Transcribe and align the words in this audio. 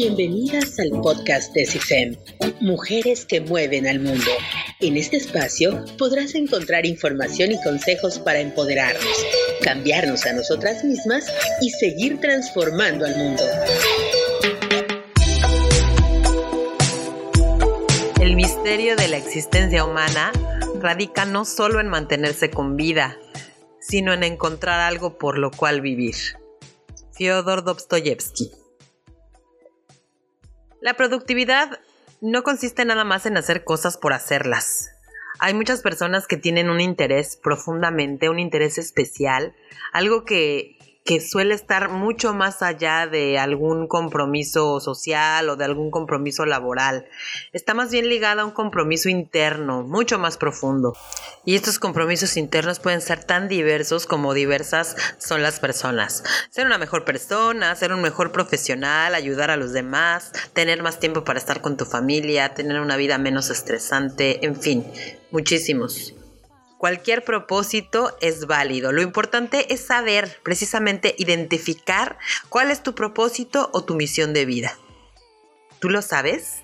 Bienvenidas 0.00 0.78
al 0.78 0.98
podcast 1.02 1.52
de 1.52 1.66
CIFEM, 1.66 2.16
Mujeres 2.62 3.26
que 3.26 3.42
mueven 3.42 3.86
al 3.86 4.00
mundo. 4.00 4.30
En 4.80 4.96
este 4.96 5.18
espacio 5.18 5.84
podrás 5.98 6.34
encontrar 6.34 6.86
información 6.86 7.52
y 7.52 7.60
consejos 7.62 8.18
para 8.18 8.40
empoderarnos, 8.40 9.26
cambiarnos 9.60 10.24
a 10.24 10.32
nosotras 10.32 10.84
mismas 10.84 11.30
y 11.60 11.68
seguir 11.68 12.18
transformando 12.18 13.04
al 13.04 13.14
mundo. 13.14 13.42
El 18.22 18.36
misterio 18.36 18.96
de 18.96 19.08
la 19.08 19.18
existencia 19.18 19.84
humana 19.84 20.32
radica 20.80 21.26
no 21.26 21.44
solo 21.44 21.78
en 21.78 21.88
mantenerse 21.88 22.48
con 22.50 22.74
vida, 22.76 23.18
sino 23.80 24.14
en 24.14 24.22
encontrar 24.22 24.80
algo 24.80 25.18
por 25.18 25.36
lo 25.36 25.50
cual 25.50 25.82
vivir. 25.82 26.14
Fyodor 27.12 27.64
Dostoyevsky 27.64 28.59
la 30.80 30.94
productividad 30.94 31.80
no 32.20 32.42
consiste 32.42 32.84
nada 32.84 33.04
más 33.04 33.26
en 33.26 33.36
hacer 33.36 33.64
cosas 33.64 33.96
por 33.96 34.12
hacerlas. 34.12 34.90
Hay 35.38 35.54
muchas 35.54 35.80
personas 35.80 36.26
que 36.26 36.36
tienen 36.36 36.68
un 36.68 36.80
interés 36.80 37.36
profundamente, 37.36 38.28
un 38.28 38.38
interés 38.38 38.76
especial, 38.76 39.54
algo 39.92 40.24
que, 40.24 40.76
que 41.04 41.20
suele 41.20 41.54
estar 41.54 41.88
mucho 41.88 42.34
más 42.34 42.62
allá 42.62 43.06
de 43.06 43.38
algún 43.38 43.88
compromiso 43.88 44.80
social 44.80 45.48
o 45.48 45.56
de 45.56 45.64
algún 45.64 45.90
compromiso 45.90 46.44
laboral. 46.46 47.06
Está 47.52 47.74
más 47.74 47.90
bien 47.90 48.08
ligada 48.08 48.42
a 48.42 48.44
un 48.44 48.50
compromiso 48.50 49.08
interno, 49.08 49.82
mucho 49.82 50.18
más 50.18 50.36
profundo. 50.36 50.94
Y 51.44 51.56
estos 51.56 51.78
compromisos 51.78 52.36
internos 52.36 52.80
pueden 52.80 53.00
ser 53.00 53.24
tan 53.24 53.48
diversos 53.48 54.06
como 54.06 54.34
diversas 54.34 54.96
son 55.18 55.42
las 55.42 55.58
personas. 55.58 56.22
Ser 56.50 56.66
una 56.66 56.78
mejor 56.78 57.04
persona, 57.04 57.74
ser 57.74 57.92
un 57.92 58.02
mejor 58.02 58.30
profesional, 58.30 59.14
ayudar 59.14 59.50
a 59.50 59.56
los 59.56 59.72
demás, 59.72 60.32
tener 60.52 60.82
más 60.82 61.00
tiempo 61.00 61.24
para 61.24 61.38
estar 61.38 61.60
con 61.62 61.76
tu 61.76 61.86
familia, 61.86 62.54
tener 62.54 62.78
una 62.78 62.96
vida 62.96 63.18
menos 63.18 63.50
estresante, 63.50 64.44
en 64.44 64.54
fin, 64.54 64.86
muchísimos. 65.30 66.14
Cualquier 66.80 67.26
propósito 67.26 68.16
es 68.22 68.46
válido. 68.46 68.90
Lo 68.90 69.02
importante 69.02 69.74
es 69.74 69.84
saber, 69.84 70.40
precisamente 70.42 71.14
identificar 71.18 72.16
cuál 72.48 72.70
es 72.70 72.82
tu 72.82 72.94
propósito 72.94 73.68
o 73.74 73.84
tu 73.84 73.96
misión 73.96 74.32
de 74.32 74.46
vida. 74.46 74.78
¿Tú 75.78 75.90
lo 75.90 76.00
sabes? 76.00 76.59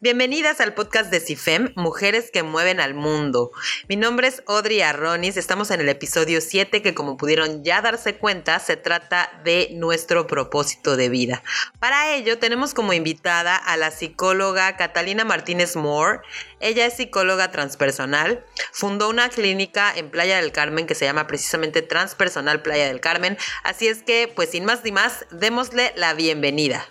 Bienvenidas 0.00 0.60
al 0.60 0.74
podcast 0.74 1.10
de 1.10 1.20
CIFEM, 1.20 1.72
Mujeres 1.76 2.30
que 2.30 2.42
Mueven 2.42 2.80
al 2.80 2.94
Mundo. 2.94 3.50
Mi 3.88 3.96
nombre 3.96 4.28
es 4.28 4.42
Audrey 4.46 4.80
Arronis, 4.80 5.36
estamos 5.36 5.70
en 5.70 5.80
el 5.80 5.88
episodio 5.88 6.40
7 6.40 6.82
que 6.82 6.94
como 6.94 7.16
pudieron 7.16 7.64
ya 7.64 7.80
darse 7.80 8.16
cuenta 8.16 8.58
se 8.58 8.76
trata 8.76 9.40
de 9.44 9.68
nuestro 9.72 10.26
propósito 10.26 10.96
de 10.96 11.08
vida. 11.08 11.42
Para 11.78 12.14
ello 12.14 12.38
tenemos 12.38 12.74
como 12.74 12.92
invitada 12.92 13.56
a 13.56 13.76
la 13.76 13.90
psicóloga 13.90 14.76
Catalina 14.76 15.24
Martínez 15.24 15.76
Moore. 15.76 16.20
Ella 16.60 16.86
es 16.86 16.94
psicóloga 16.94 17.50
transpersonal, 17.50 18.44
fundó 18.72 19.08
una 19.08 19.28
clínica 19.28 19.92
en 19.94 20.10
Playa 20.10 20.40
del 20.40 20.52
Carmen 20.52 20.86
que 20.86 20.94
se 20.94 21.06
llama 21.06 21.26
precisamente 21.26 21.82
Transpersonal 21.82 22.62
Playa 22.62 22.86
del 22.86 23.00
Carmen, 23.00 23.38
así 23.64 23.88
es 23.88 24.02
que 24.02 24.30
pues 24.34 24.50
sin 24.50 24.64
más 24.64 24.84
ni 24.84 24.92
más, 24.92 25.26
démosle 25.30 25.92
la 25.96 26.14
bienvenida. 26.14 26.86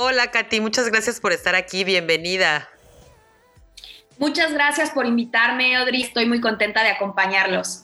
Hola 0.00 0.30
Katy, 0.30 0.60
muchas 0.60 0.88
gracias 0.88 1.18
por 1.18 1.32
estar 1.32 1.56
aquí, 1.56 1.82
bienvenida. 1.82 2.68
Muchas 4.16 4.52
gracias 4.52 4.90
por 4.90 5.06
invitarme, 5.06 5.74
Audrey, 5.74 6.02
estoy 6.02 6.24
muy 6.24 6.40
contenta 6.40 6.84
de 6.84 6.90
acompañarlos. 6.90 7.82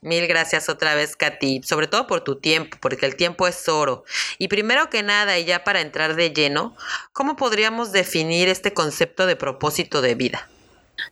Mil 0.00 0.26
gracias 0.26 0.68
otra 0.68 0.96
vez, 0.96 1.14
Katy, 1.14 1.62
sobre 1.62 1.86
todo 1.86 2.08
por 2.08 2.24
tu 2.24 2.40
tiempo, 2.40 2.76
porque 2.80 3.06
el 3.06 3.14
tiempo 3.14 3.46
es 3.46 3.68
oro. 3.68 4.02
Y 4.36 4.48
primero 4.48 4.90
que 4.90 5.04
nada, 5.04 5.38
y 5.38 5.44
ya 5.44 5.62
para 5.62 5.80
entrar 5.80 6.16
de 6.16 6.32
lleno, 6.32 6.76
¿cómo 7.12 7.36
podríamos 7.36 7.92
definir 7.92 8.48
este 8.48 8.74
concepto 8.74 9.26
de 9.26 9.36
propósito 9.36 10.02
de 10.02 10.16
vida? 10.16 10.48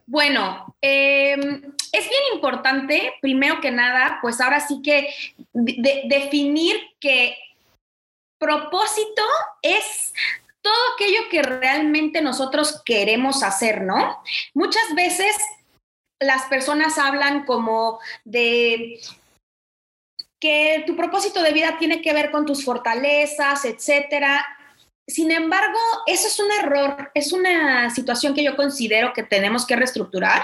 Bueno, 0.04 0.74
em, 0.80 1.62
es 1.92 2.08
bien 2.08 2.22
importante, 2.34 3.12
primero 3.20 3.60
que 3.60 3.70
nada, 3.70 4.18
pues 4.20 4.40
ahora 4.40 4.58
sí 4.58 4.80
que 4.82 5.14
definir 6.08 6.74
que 6.98 7.36
propósito 8.42 9.22
es 9.62 10.12
todo 10.60 10.74
aquello 10.94 11.28
que 11.30 11.42
realmente 11.42 12.20
nosotros 12.20 12.82
queremos 12.84 13.44
hacer, 13.44 13.82
¿no? 13.82 14.20
Muchas 14.52 14.94
veces 14.96 15.36
las 16.20 16.42
personas 16.46 16.98
hablan 16.98 17.44
como 17.44 18.00
de 18.24 19.00
que 20.40 20.82
tu 20.86 20.96
propósito 20.96 21.40
de 21.40 21.52
vida 21.52 21.78
tiene 21.78 22.02
que 22.02 22.12
ver 22.12 22.32
con 22.32 22.44
tus 22.44 22.64
fortalezas, 22.64 23.64
etcétera. 23.64 24.44
Sin 25.06 25.30
embargo, 25.30 25.78
eso 26.06 26.26
es 26.26 26.40
un 26.40 26.50
error, 26.50 27.12
es 27.14 27.32
una 27.32 27.90
situación 27.90 28.34
que 28.34 28.42
yo 28.42 28.56
considero 28.56 29.12
que 29.12 29.22
tenemos 29.22 29.66
que 29.66 29.76
reestructurar, 29.76 30.42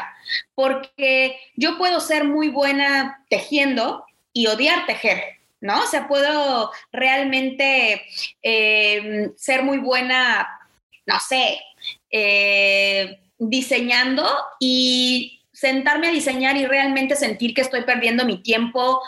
porque 0.54 1.40
yo 1.56 1.78
puedo 1.78 2.00
ser 2.00 2.24
muy 2.24 2.48
buena 2.48 3.24
tejiendo 3.28 4.04
y 4.32 4.46
odiar 4.46 4.86
tejer. 4.86 5.37
¿No? 5.60 5.82
O 5.82 5.86
sea, 5.86 6.08
puedo 6.08 6.70
realmente 6.92 8.04
eh, 8.42 9.30
ser 9.36 9.62
muy 9.62 9.78
buena, 9.78 10.48
no 11.06 11.18
sé, 11.20 11.60
eh, 12.10 13.20
diseñando 13.38 14.26
y 14.60 15.40
sentarme 15.52 16.08
a 16.08 16.12
diseñar 16.12 16.56
y 16.56 16.66
realmente 16.66 17.16
sentir 17.16 17.54
que 17.54 17.62
estoy 17.62 17.82
perdiendo 17.82 18.24
mi 18.24 18.42
tiempo 18.42 19.00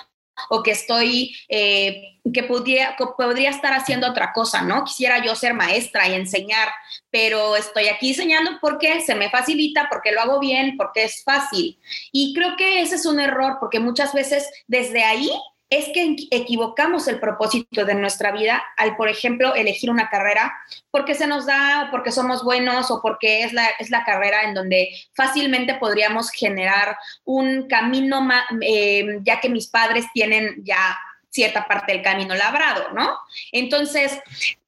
o 0.48 0.62
que 0.62 0.70
estoy, 0.70 1.36
eh, 1.48 2.18
que 2.32 2.42
podría, 2.44 2.96
podría 3.16 3.50
estar 3.50 3.72
haciendo 3.72 4.08
otra 4.08 4.32
cosa, 4.32 4.62
¿no? 4.62 4.84
Quisiera 4.84 5.22
yo 5.24 5.34
ser 5.34 5.54
maestra 5.54 6.08
y 6.08 6.14
enseñar, 6.14 6.68
pero 7.10 7.56
estoy 7.56 7.88
aquí 7.88 8.08
diseñando 8.08 8.52
porque 8.60 9.00
se 9.00 9.14
me 9.14 9.30
facilita, 9.30 9.88
porque 9.90 10.12
lo 10.12 10.20
hago 10.20 10.40
bien, 10.40 10.76
porque 10.76 11.04
es 11.04 11.22
fácil. 11.24 11.78
Y 12.12 12.34
creo 12.34 12.56
que 12.56 12.80
ese 12.80 12.96
es 12.96 13.06
un 13.06 13.20
error, 13.20 13.58
porque 13.60 13.80
muchas 13.80 14.12
veces 14.12 14.48
desde 14.66 15.04
ahí 15.04 15.30
es 15.70 15.86
que 15.94 16.16
equivocamos 16.32 17.06
el 17.06 17.20
propósito 17.20 17.84
de 17.84 17.94
nuestra 17.94 18.32
vida 18.32 18.60
al, 18.76 18.96
por 18.96 19.08
ejemplo, 19.08 19.54
elegir 19.54 19.88
una 19.88 20.10
carrera 20.10 20.52
porque 20.90 21.14
se 21.14 21.28
nos 21.28 21.46
da, 21.46 21.88
porque 21.92 22.10
somos 22.10 22.42
buenos 22.42 22.90
o 22.90 23.00
porque 23.00 23.44
es 23.44 23.52
la, 23.52 23.66
es 23.78 23.88
la 23.88 24.04
carrera 24.04 24.42
en 24.42 24.54
donde 24.54 24.90
fácilmente 25.14 25.74
podríamos 25.74 26.30
generar 26.30 26.96
un 27.24 27.68
camino, 27.68 28.28
eh, 28.60 29.20
ya 29.22 29.40
que 29.40 29.48
mis 29.48 29.68
padres 29.68 30.06
tienen 30.12 30.56
ya 30.64 30.98
cierta 31.30 31.68
parte 31.68 31.92
del 31.92 32.02
camino 32.02 32.34
labrado, 32.34 32.90
¿no? 32.92 33.16
Entonces, 33.52 34.18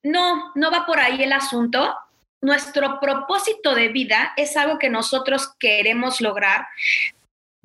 no, 0.04 0.52
no 0.54 0.70
va 0.70 0.86
por 0.86 1.00
ahí 1.00 1.20
el 1.20 1.32
asunto. 1.32 1.96
Nuestro 2.40 3.00
propósito 3.00 3.74
de 3.74 3.88
vida 3.88 4.32
es 4.36 4.56
algo 4.56 4.78
que 4.78 4.88
nosotros 4.88 5.52
queremos 5.58 6.20
lograr 6.20 6.66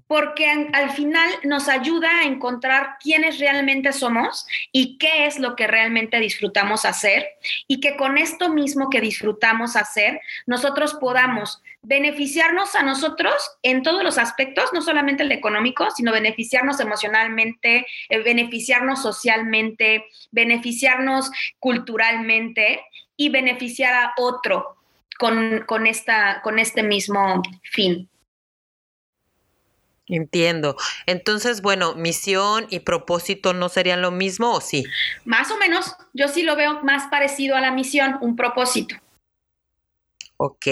porque 0.08 0.70
al 0.74 0.92
final 0.92 1.30
nos 1.44 1.68
ayuda 1.68 2.20
a 2.20 2.24
encontrar 2.24 2.98
quiénes 3.02 3.40
realmente 3.40 3.92
somos 3.92 4.48
y 4.72 4.98
qué 4.98 5.28
es 5.28 5.38
lo 5.38 5.56
que 5.56 5.68
realmente 5.68 6.20
disfrutamos 6.20 6.86
hacer 6.86 7.28
y 7.68 7.80
que 7.82 7.98
con 7.98 8.18
esto 8.18 8.50
mismo 8.50 8.90
que 8.90 9.02
disfrutamos 9.02 9.76
hacer, 9.76 10.22
nosotros 10.46 10.94
podamos 10.96 11.62
beneficiarnos 11.82 12.76
a 12.76 12.84
nosotros 12.84 13.34
en 13.64 13.84
todos 13.84 14.04
los 14.04 14.18
aspectos, 14.18 14.72
no 14.74 14.82
solamente 14.82 15.24
el 15.24 15.32
económico, 15.32 15.90
sino 15.92 16.12
beneficiarnos 16.12 16.80
emocionalmente, 16.80 17.86
eh, 18.10 18.24
beneficiarnos 18.24 19.02
socialmente, 19.02 20.06
beneficiarnos 20.32 21.32
culturalmente 21.60 22.82
y 23.16 23.30
beneficiar 23.30 23.94
a 23.94 24.14
otro 24.18 24.78
con, 25.18 25.64
con, 25.66 25.88
esta, 25.88 26.42
con 26.42 26.60
este 26.60 26.84
mismo 26.84 27.42
fin. 27.64 28.10
Entiendo. 30.08 30.78
Entonces, 31.06 31.62
bueno, 31.62 31.96
misión 31.96 32.68
y 32.70 32.80
propósito 32.80 33.54
no 33.54 33.68
serían 33.68 34.02
lo 34.02 34.12
mismo 34.12 34.54
o 34.54 34.62
sí? 34.62 34.86
Más 35.26 35.52
o 35.52 35.58
menos, 35.58 35.96
yo 36.14 36.30
sí 36.30 36.44
lo 36.44 36.56
veo 36.56 36.82
más 36.84 37.10
parecido 37.10 37.56
a 37.56 37.62
la 37.62 37.72
misión, 37.72 38.18
un 38.22 38.36
propósito. 38.36 38.96
Ok. 40.38 40.68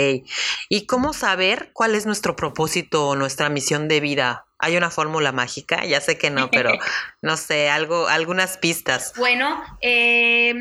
¿Y 0.69 0.85
cómo 0.85 1.11
saber 1.13 1.71
cuál 1.73 1.95
es 1.95 2.05
nuestro 2.05 2.35
propósito 2.35 3.07
o 3.07 3.15
nuestra 3.15 3.49
misión 3.49 3.87
de 3.87 3.99
vida? 3.99 4.45
¿Hay 4.59 4.77
una 4.77 4.89
fórmula 4.89 5.31
mágica? 5.31 5.83
Ya 5.85 5.99
sé 5.99 6.17
que 6.17 6.29
no, 6.29 6.49
pero 6.49 6.71
no 7.21 7.35
sé, 7.35 7.69
algo, 7.69 8.07
algunas 8.07 8.57
pistas. 8.57 9.13
Bueno, 9.17 9.61
eh, 9.81 10.53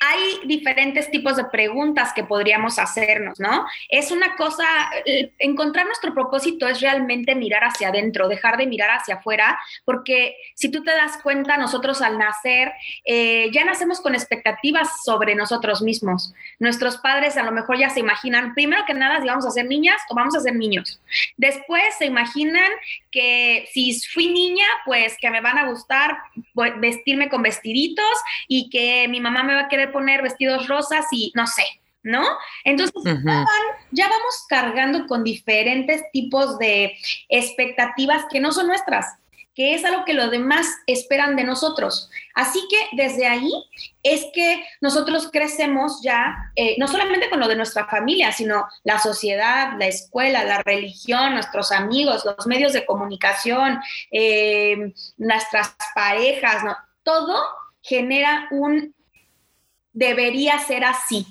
hay 0.00 0.46
diferentes 0.46 1.10
tipos 1.10 1.36
de 1.36 1.44
preguntas 1.44 2.14
que 2.14 2.24
podríamos 2.24 2.78
hacernos, 2.78 3.38
¿no? 3.38 3.66
Es 3.90 4.10
una 4.10 4.34
cosa, 4.34 4.64
eh, 5.04 5.30
encontrar 5.38 5.84
nuestro 5.84 6.14
propósito 6.14 6.66
es 6.66 6.80
realmente 6.80 7.34
mirar 7.34 7.64
hacia 7.64 7.88
adentro, 7.88 8.26
dejar 8.26 8.56
de 8.56 8.66
mirar 8.66 8.90
hacia 8.90 9.16
afuera, 9.16 9.58
porque 9.84 10.36
si 10.54 10.70
tú 10.70 10.82
te 10.82 10.92
das 10.92 11.18
cuenta, 11.22 11.58
nosotros 11.58 12.00
al 12.00 12.16
nacer 12.16 12.72
eh, 13.04 13.50
ya 13.52 13.66
nacemos 13.66 14.00
con 14.00 14.14
expectativas 14.14 15.04
sobre 15.04 15.34
nosotros 15.34 15.82
mismos. 15.82 16.32
Nuestros 16.58 16.96
padres 16.96 17.36
a 17.36 17.42
lo 17.42 17.52
mejor 17.52 17.78
ya 17.78 17.90
se 17.90 18.00
imaginan, 18.00 18.54
primero 18.54 18.84
que 18.86 18.94
nada, 18.94 19.20
si 19.20 19.26
vamos 19.26 19.46
a 19.46 19.50
ser 19.50 19.66
niñas 19.66 20.00
o 20.08 20.14
vamos 20.14 20.34
a 20.34 20.40
ser 20.40 20.56
niños. 20.56 20.98
Después 21.36 21.82
se 21.98 22.06
imaginan 22.06 22.70
que 23.10 23.68
si 23.72 24.00
fui 24.12 24.28
niña, 24.28 24.66
pues 24.84 25.16
que 25.20 25.30
me 25.30 25.40
van 25.40 25.58
a 25.58 25.66
gustar 25.66 26.16
vestirme 26.78 27.28
con 27.28 27.42
vestiditos 27.42 28.06
y 28.48 28.70
que 28.70 29.08
mi 29.08 29.20
mamá 29.20 29.42
me 29.42 29.54
va 29.54 29.60
a 29.62 29.68
querer 29.68 29.89
poner 29.92 30.22
vestidos 30.22 30.68
rosas 30.68 31.06
y 31.12 31.32
no 31.34 31.46
sé, 31.46 31.64
¿no? 32.02 32.24
Entonces, 32.64 32.94
ya, 33.92 34.08
vamos 34.08 34.46
cargando 34.48 35.06
con 35.06 35.24
diferentes 35.24 36.02
tipos 36.12 36.58
de 36.58 36.96
expectativas 37.28 38.24
que 38.30 38.40
no 38.40 38.52
son 38.52 38.68
nuestras, 38.68 39.06
que 39.54 39.74
es 39.74 39.84
algo 39.84 40.04
que 40.04 40.14
los 40.14 40.30
demás 40.30 40.66
esperan 40.86 41.36
de 41.36 41.44
nosotros. 41.44 42.10
Así 42.34 42.62
que 42.70 42.96
desde 42.96 43.26
ahí 43.26 43.50
es 44.02 44.26
que 44.32 44.64
nosotros 44.80 45.28
crecemos 45.30 46.00
ya, 46.02 46.52
eh, 46.56 46.76
no 46.78 46.88
solamente 46.88 47.28
con 47.28 47.40
lo 47.40 47.48
de 47.48 47.56
nuestra 47.56 47.86
familia, 47.86 48.32
sino 48.32 48.66
la 48.84 48.98
sociedad, 48.98 49.72
la 49.78 49.86
escuela, 49.86 50.44
la 50.44 50.62
religión, 50.62 51.34
nuestros 51.34 51.72
amigos, 51.72 52.24
los 52.24 52.46
medios 52.46 52.72
de 52.72 52.86
comunicación, 52.86 53.80
eh, 54.10 54.94
nuestras 55.18 55.76
parejas, 55.94 56.64
¿no? 56.64 56.76
todo 57.02 57.42
genera 57.82 58.48
un 58.50 58.94
debería 59.92 60.58
ser 60.58 60.84
así. 60.84 61.26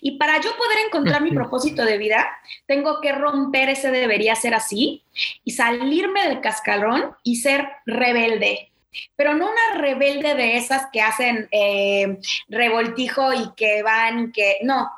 Y 0.00 0.18
para 0.18 0.40
yo 0.40 0.56
poder 0.56 0.78
encontrar 0.86 1.22
mi 1.22 1.30
propósito 1.32 1.84
de 1.84 1.98
vida, 1.98 2.28
tengo 2.66 3.00
que 3.00 3.12
romper 3.12 3.68
ese 3.68 3.90
debería 3.90 4.34
ser 4.34 4.54
así 4.54 5.02
y 5.44 5.52
salirme 5.52 6.26
del 6.26 6.40
cascarón 6.40 7.14
y 7.22 7.36
ser 7.36 7.68
rebelde. 7.86 8.70
Pero 9.16 9.34
no 9.34 9.50
una 9.50 9.80
rebelde 9.80 10.34
de 10.34 10.56
esas 10.56 10.86
que 10.92 11.00
hacen 11.00 11.48
eh, 11.52 12.18
revoltijo 12.48 13.32
y 13.32 13.52
que 13.56 13.82
van, 13.82 14.32
que 14.32 14.58
no. 14.62 14.90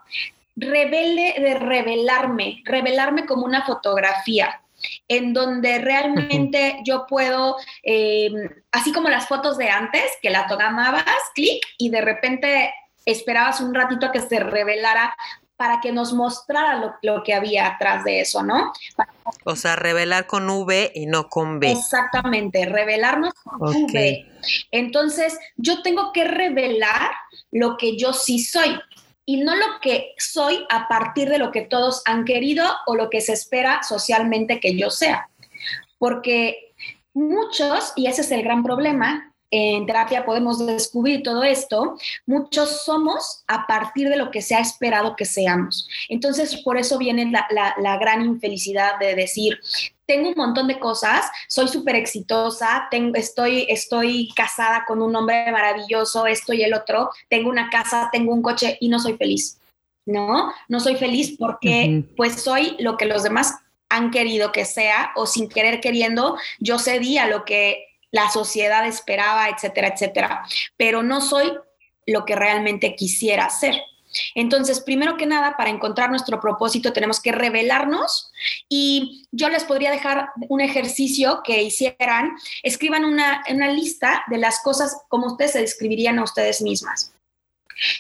Rebelde 0.57 1.35
de 1.39 1.55
revelarme, 1.59 2.63
revelarme 2.65 3.27
como 3.27 3.45
una 3.45 3.65
fotografía 3.65 4.61
en 5.09 5.33
donde 5.33 5.79
realmente 5.79 6.79
yo 6.85 7.07
puedo, 7.07 7.57
eh, 7.83 8.31
así 8.73 8.93
como 8.93 9.09
las 9.09 9.29
fotos 9.29 9.57
de 9.57 9.69
antes, 9.69 10.03
que 10.21 10.31
la 10.31 10.47
tomabas, 10.47 11.05
clic, 11.35 11.65
y 11.79 11.91
de 11.91 12.01
repente 12.01 12.75
esperabas 13.05 13.61
un 13.61 13.75
ratito 13.75 14.07
a 14.07 14.13
que 14.13 14.21
se 14.21 14.41
revelara 14.41 15.15
para 15.57 15.81
que 15.81 15.93
nos 15.93 16.13
mostrara 16.13 16.99
lo, 17.03 17.23
que 17.23 17.35
había 17.35 17.69
atrás 17.69 18.03
de 18.03 18.21
eso, 18.21 18.43
¿no? 18.43 18.73
O 19.45 19.55
sea, 19.55 19.77
revelar 19.77 20.27
con 20.27 20.51
V 20.51 20.91
y 20.93 21.07
no 21.07 21.29
con 21.29 21.61
B. 21.61 21.71
Exactamente, 21.71 22.67
revelarnos 22.67 23.33
con 23.45 23.69
V. 23.85 24.27
Entonces, 24.73 25.39
yo 25.57 25.83
tengo 25.83 26.13
que 26.13 26.25
revelar 26.25 27.13
lo 27.53 27.77
que 27.77 27.97
yo 27.97 28.13
sí 28.13 28.41
soy 28.41 28.77
y 29.25 29.37
no 29.37 29.55
lo 29.55 29.79
que 29.81 30.15
soy 30.19 30.67
a 30.69 30.89
partir 30.89 31.29
de 31.29 31.39
lo 31.39 31.53
que 31.53 31.63
todos 31.63 32.03
han 32.07 32.25
querido 32.25 32.67
o 32.87 32.97
lo 32.97 33.09
que 33.09 33.21
se 33.21 33.33
espera 33.33 33.85
socialmente 33.85 34.59
que 34.59 34.77
yo 34.77 34.91
sea. 34.91 35.29
Porque 35.99 36.75
muchos, 37.15 37.93
y 37.95 38.09
ese 38.09 38.23
es 38.23 38.33
el 38.33 38.43
gran 38.43 38.65
problema, 38.65 39.32
en 39.53 39.85
terapia 39.85 40.25
podemos 40.25 40.65
descubrir 40.65 41.23
todo 41.23 41.45
esto, 41.45 41.97
muchos 42.25 42.85
somos 42.85 43.45
a 43.47 43.67
partir 43.67 44.09
de 44.09 44.17
lo 44.17 44.31
que 44.31 44.41
se 44.41 44.55
ha 44.55 44.61
esperado 44.61 45.15
que 45.15 45.27
seamos. 45.27 45.87
Entonces, 46.09 46.57
por 46.63 46.79
eso 46.79 46.97
viene 46.97 47.31
la, 47.31 47.99
gran 47.99 48.25
infelicidad 48.25 48.99
de 48.99 49.15
decir, 49.15 49.61
tengo 50.07 50.31
un 50.31 50.35
montón 50.37 50.69
de 50.69 50.81
cosas, 50.81 51.27
soy 51.49 51.69
súper 51.69 51.97
exitosa, 51.97 52.89
tengo, 52.91 53.15
estoy, 53.15 53.67
estoy 53.69 54.31
casada 54.35 54.85
con 54.87 55.03
un 55.03 55.15
hombre 55.15 55.53
maravilloso, 55.53 56.27
esto 56.27 56.55
y 56.55 56.63
el 56.63 56.73
otro, 56.73 57.11
tengo 57.29 57.51
una 57.51 57.69
casa, 57.69 58.09
tengo 58.11 58.33
un 58.33 58.41
coche 58.41 58.79
y 58.81 58.89
no 58.89 58.99
soy 58.99 59.17
feliz. 59.19 59.59
¿No? 60.05 60.53
No 60.67 60.81
soy 60.81 60.97
feliz 60.97 61.37
porque 61.39 62.05
pues 62.17 62.43
soy 62.43 62.75
lo 62.81 62.97
que 62.97 63.05
los 63.05 63.23
demás 63.23 63.55
han 63.89 64.11
querido 64.11 64.51
que 64.51 64.65
sea 64.65 65.13
o 65.15 65.27
sin 65.27 65.49
querer 65.49 65.81
queriendo, 65.81 66.37
yo 66.59 66.81
cedí 66.81 67.19
a 67.19 67.29
lo 67.29 67.45
que 67.45 67.92
la 68.13 68.31
sociedad 68.31 68.87
esperaba, 68.87 69.49
etcétera, 69.49 69.89
etcétera. 69.89 70.47
Pero 70.77 71.03
no 71.03 71.21
soy 71.21 71.53
lo 72.07 72.25
que 72.25 72.37
realmente 72.37 72.95
quisiera 72.95 73.51
ser. 73.51 73.83
Entonces, 74.35 74.81
primero 74.81 75.17
que 75.17 75.27
nada, 75.27 75.57
para 75.57 75.71
encontrar 75.71 76.11
nuestro 76.11 76.39
propósito 76.39 76.93
tenemos 76.93 77.21
que 77.21 77.33
revelarnos 77.33 78.31
y 78.69 79.27
yo 79.33 79.49
les 79.49 79.65
podría 79.65 79.91
dejar 79.91 80.29
un 80.49 80.61
ejercicio 80.61 81.41
que 81.43 81.63
hicieran, 81.63 82.37
escriban 82.63 83.05
una, 83.05 83.43
una 83.49 83.71
lista 83.71 84.23
de 84.29 84.39
las 84.39 84.61
cosas 84.61 84.99
como 85.09 85.29
ustedes 85.29 85.53
se 85.53 85.61
describirían 85.61 86.19
a 86.19 86.25
ustedes 86.25 86.61
mismas. 86.61 87.15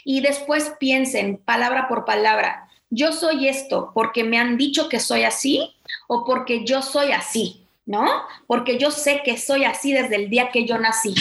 Y 0.04 0.20
después 0.20 0.74
piensen 0.78 1.38
palabra 1.38 1.88
por 1.88 2.04
palabra, 2.04 2.68
yo 2.90 3.10
soy 3.12 3.48
esto 3.48 3.90
porque 3.94 4.22
me 4.22 4.38
han 4.38 4.58
dicho 4.58 4.90
que 4.90 5.00
soy 5.00 5.22
así 5.22 5.74
o 6.08 6.26
porque 6.26 6.66
yo 6.66 6.82
soy 6.82 7.12
así. 7.12 7.61
¿No? 7.86 8.06
Porque 8.46 8.78
yo 8.78 8.90
sé 8.90 9.22
que 9.24 9.38
soy 9.38 9.64
así 9.64 9.92
desde 9.92 10.16
el 10.16 10.30
día 10.30 10.50
que 10.50 10.66
yo 10.66 10.78
nací. 10.78 11.14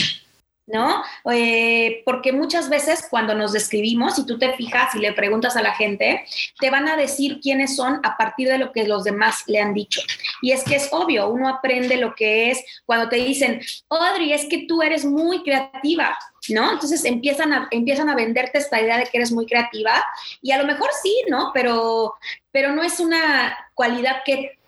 ¿no? 0.66 1.02
Eh, 1.30 2.02
porque 2.04 2.32
muchas 2.32 2.68
veces 2.68 3.06
cuando 3.10 3.34
nos 3.34 3.52
describimos, 3.52 4.16
si 4.16 4.26
tú 4.26 4.38
te 4.38 4.52
fijas 4.54 4.94
y 4.94 5.00
le 5.00 5.12
preguntas 5.12 5.56
a 5.56 5.62
la 5.62 5.74
gente, 5.74 6.24
te 6.60 6.70
van 6.70 6.88
a 6.88 6.96
decir 6.96 7.40
quiénes 7.40 7.76
son 7.76 8.00
a 8.04 8.16
partir 8.16 8.48
de 8.48 8.58
lo 8.58 8.72
que 8.72 8.86
los 8.86 9.04
demás 9.04 9.42
le 9.46 9.60
han 9.60 9.74
dicho. 9.74 10.00
Y 10.40 10.52
es 10.52 10.62
que 10.64 10.76
es 10.76 10.88
obvio, 10.92 11.28
uno 11.28 11.48
aprende 11.48 11.96
lo 11.96 12.14
que 12.14 12.50
es 12.50 12.64
cuando 12.86 13.08
te 13.08 13.16
dicen, 13.16 13.60
Audrey, 13.88 14.32
es 14.32 14.46
que 14.46 14.66
tú 14.66 14.82
eres 14.82 15.04
muy 15.04 15.42
creativa, 15.42 16.16
¿no? 16.48 16.72
Entonces 16.72 17.04
empiezan 17.04 17.52
a, 17.52 17.68
empiezan 17.70 18.08
a 18.08 18.14
venderte 18.14 18.58
esta 18.58 18.80
idea 18.80 18.98
de 18.98 19.04
que 19.04 19.18
eres 19.18 19.32
muy 19.32 19.46
creativa 19.46 20.02
y 20.40 20.52
a 20.52 20.58
lo 20.58 20.64
mejor 20.64 20.88
sí, 21.02 21.14
¿no? 21.28 21.50
Pero, 21.52 22.14
pero 22.50 22.72
no 22.72 22.82
es 22.82 23.00
una 23.00 23.56
cualidad 23.74 24.22
que 24.24 24.58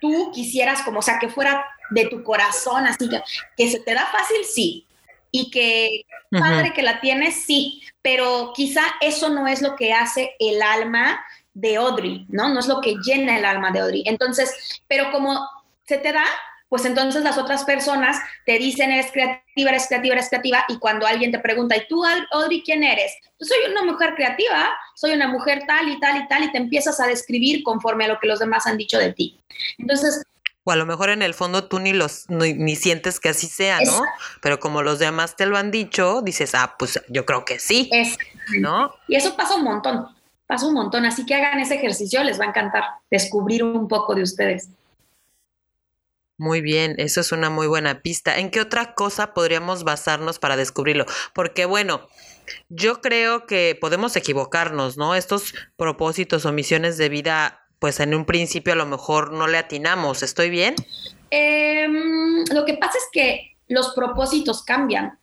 tú 0.00 0.30
quisieras, 0.32 0.82
como, 0.82 0.98
o 0.98 1.02
sea, 1.02 1.18
que 1.18 1.28
fuera 1.28 1.64
de 1.90 2.06
tu 2.06 2.22
corazón, 2.22 2.86
así 2.86 3.08
que, 3.08 3.22
que 3.56 3.70
se 3.70 3.80
te 3.80 3.94
da 3.94 4.06
fácil, 4.06 4.44
sí. 4.44 4.86
Y 5.30 5.50
que 5.50 6.02
padre 6.30 6.72
que 6.72 6.82
la 6.82 7.00
tienes, 7.00 7.44
sí. 7.44 7.82
Pero 8.02 8.52
quizá 8.54 8.82
eso 9.00 9.30
no 9.30 9.46
es 9.48 9.62
lo 9.62 9.74
que 9.76 9.92
hace 9.92 10.34
el 10.38 10.62
alma 10.62 11.24
de 11.54 11.76
Audrey, 11.76 12.26
¿no? 12.28 12.48
No 12.48 12.60
es 12.60 12.68
lo 12.68 12.80
que 12.80 12.96
llena 13.04 13.38
el 13.38 13.44
alma 13.44 13.70
de 13.70 13.80
Audrey. 13.80 14.02
Entonces, 14.06 14.82
pero 14.88 15.10
como 15.10 15.48
se 15.86 15.98
te 15.98 16.12
da, 16.12 16.24
pues 16.74 16.86
entonces 16.86 17.22
las 17.22 17.38
otras 17.38 17.62
personas 17.62 18.16
te 18.44 18.58
dicen 18.58 18.90
eres 18.90 19.12
creativa, 19.12 19.70
eres 19.70 19.86
creativa, 19.86 20.14
eres 20.14 20.28
creativa, 20.28 20.64
y 20.66 20.76
cuando 20.80 21.06
alguien 21.06 21.30
te 21.30 21.38
pregunta, 21.38 21.76
¿y 21.76 21.86
tú, 21.86 22.02
Audrey, 22.32 22.64
quién 22.64 22.82
eres? 22.82 23.12
Yo 23.38 23.46
soy 23.46 23.70
una 23.70 23.84
mujer 23.84 24.16
creativa, 24.16 24.70
soy 24.96 25.12
una 25.12 25.28
mujer 25.28 25.62
tal 25.68 25.88
y 25.88 26.00
tal 26.00 26.20
y 26.20 26.26
tal, 26.26 26.42
y 26.42 26.50
te 26.50 26.58
empiezas 26.58 26.98
a 26.98 27.06
describir 27.06 27.62
conforme 27.62 28.06
a 28.06 28.08
lo 28.08 28.18
que 28.18 28.26
los 28.26 28.40
demás 28.40 28.66
han 28.66 28.76
dicho 28.76 28.98
de 28.98 29.12
ti. 29.12 29.40
Entonces... 29.78 30.24
O 30.64 30.72
a 30.72 30.74
lo 30.74 30.84
mejor 30.84 31.10
en 31.10 31.22
el 31.22 31.32
fondo 31.34 31.68
tú 31.68 31.78
ni 31.78 31.92
los 31.92 32.28
ni, 32.28 32.74
sientes 32.74 33.20
que 33.20 33.28
así 33.28 33.46
sea, 33.46 33.78
¿no? 33.78 34.02
Pero 34.42 34.58
como 34.58 34.82
los 34.82 34.98
demás 34.98 35.36
te 35.36 35.46
lo 35.46 35.56
han 35.56 35.70
dicho, 35.70 36.22
dices, 36.22 36.56
ah, 36.56 36.74
pues 36.76 37.00
yo 37.08 37.24
creo 37.24 37.44
que 37.44 37.60
sí. 37.60 37.88
¿No? 38.58 38.92
Y 39.06 39.14
eso 39.14 39.36
pasa 39.36 39.54
un 39.54 39.62
montón, 39.62 40.08
pasa 40.48 40.66
un 40.66 40.74
montón. 40.74 41.04
Así 41.06 41.24
que 41.24 41.36
hagan 41.36 41.60
ese 41.60 41.76
ejercicio, 41.76 42.24
les 42.24 42.40
va 42.40 42.46
a 42.46 42.48
encantar 42.48 42.82
descubrir 43.12 43.62
un 43.62 43.86
poco 43.86 44.16
de 44.16 44.22
ustedes. 44.22 44.70
Muy 46.36 46.60
bien, 46.60 46.96
eso 46.98 47.20
es 47.20 47.30
una 47.30 47.48
muy 47.48 47.68
buena 47.68 48.02
pista. 48.02 48.38
¿En 48.38 48.50
qué 48.50 48.60
otra 48.60 48.94
cosa 48.94 49.34
podríamos 49.34 49.84
basarnos 49.84 50.38
para 50.40 50.56
descubrirlo? 50.56 51.06
Porque 51.32 51.64
bueno, 51.64 52.08
yo 52.68 53.00
creo 53.00 53.46
que 53.46 53.78
podemos 53.80 54.16
equivocarnos, 54.16 54.96
¿no? 54.96 55.14
Estos 55.14 55.54
propósitos 55.76 56.44
o 56.44 56.52
misiones 56.52 56.98
de 56.98 57.08
vida, 57.08 57.66
pues 57.78 58.00
en 58.00 58.14
un 58.14 58.24
principio 58.24 58.72
a 58.72 58.76
lo 58.76 58.86
mejor 58.86 59.32
no 59.32 59.46
le 59.46 59.58
atinamos. 59.58 60.24
¿Estoy 60.24 60.50
bien? 60.50 60.74
Em, 61.30 62.44
lo 62.52 62.64
que 62.64 62.74
pasa 62.74 62.98
es 62.98 63.04
que 63.12 63.56
los 63.68 63.94
propósitos 63.94 64.64
cambian, 64.64 65.18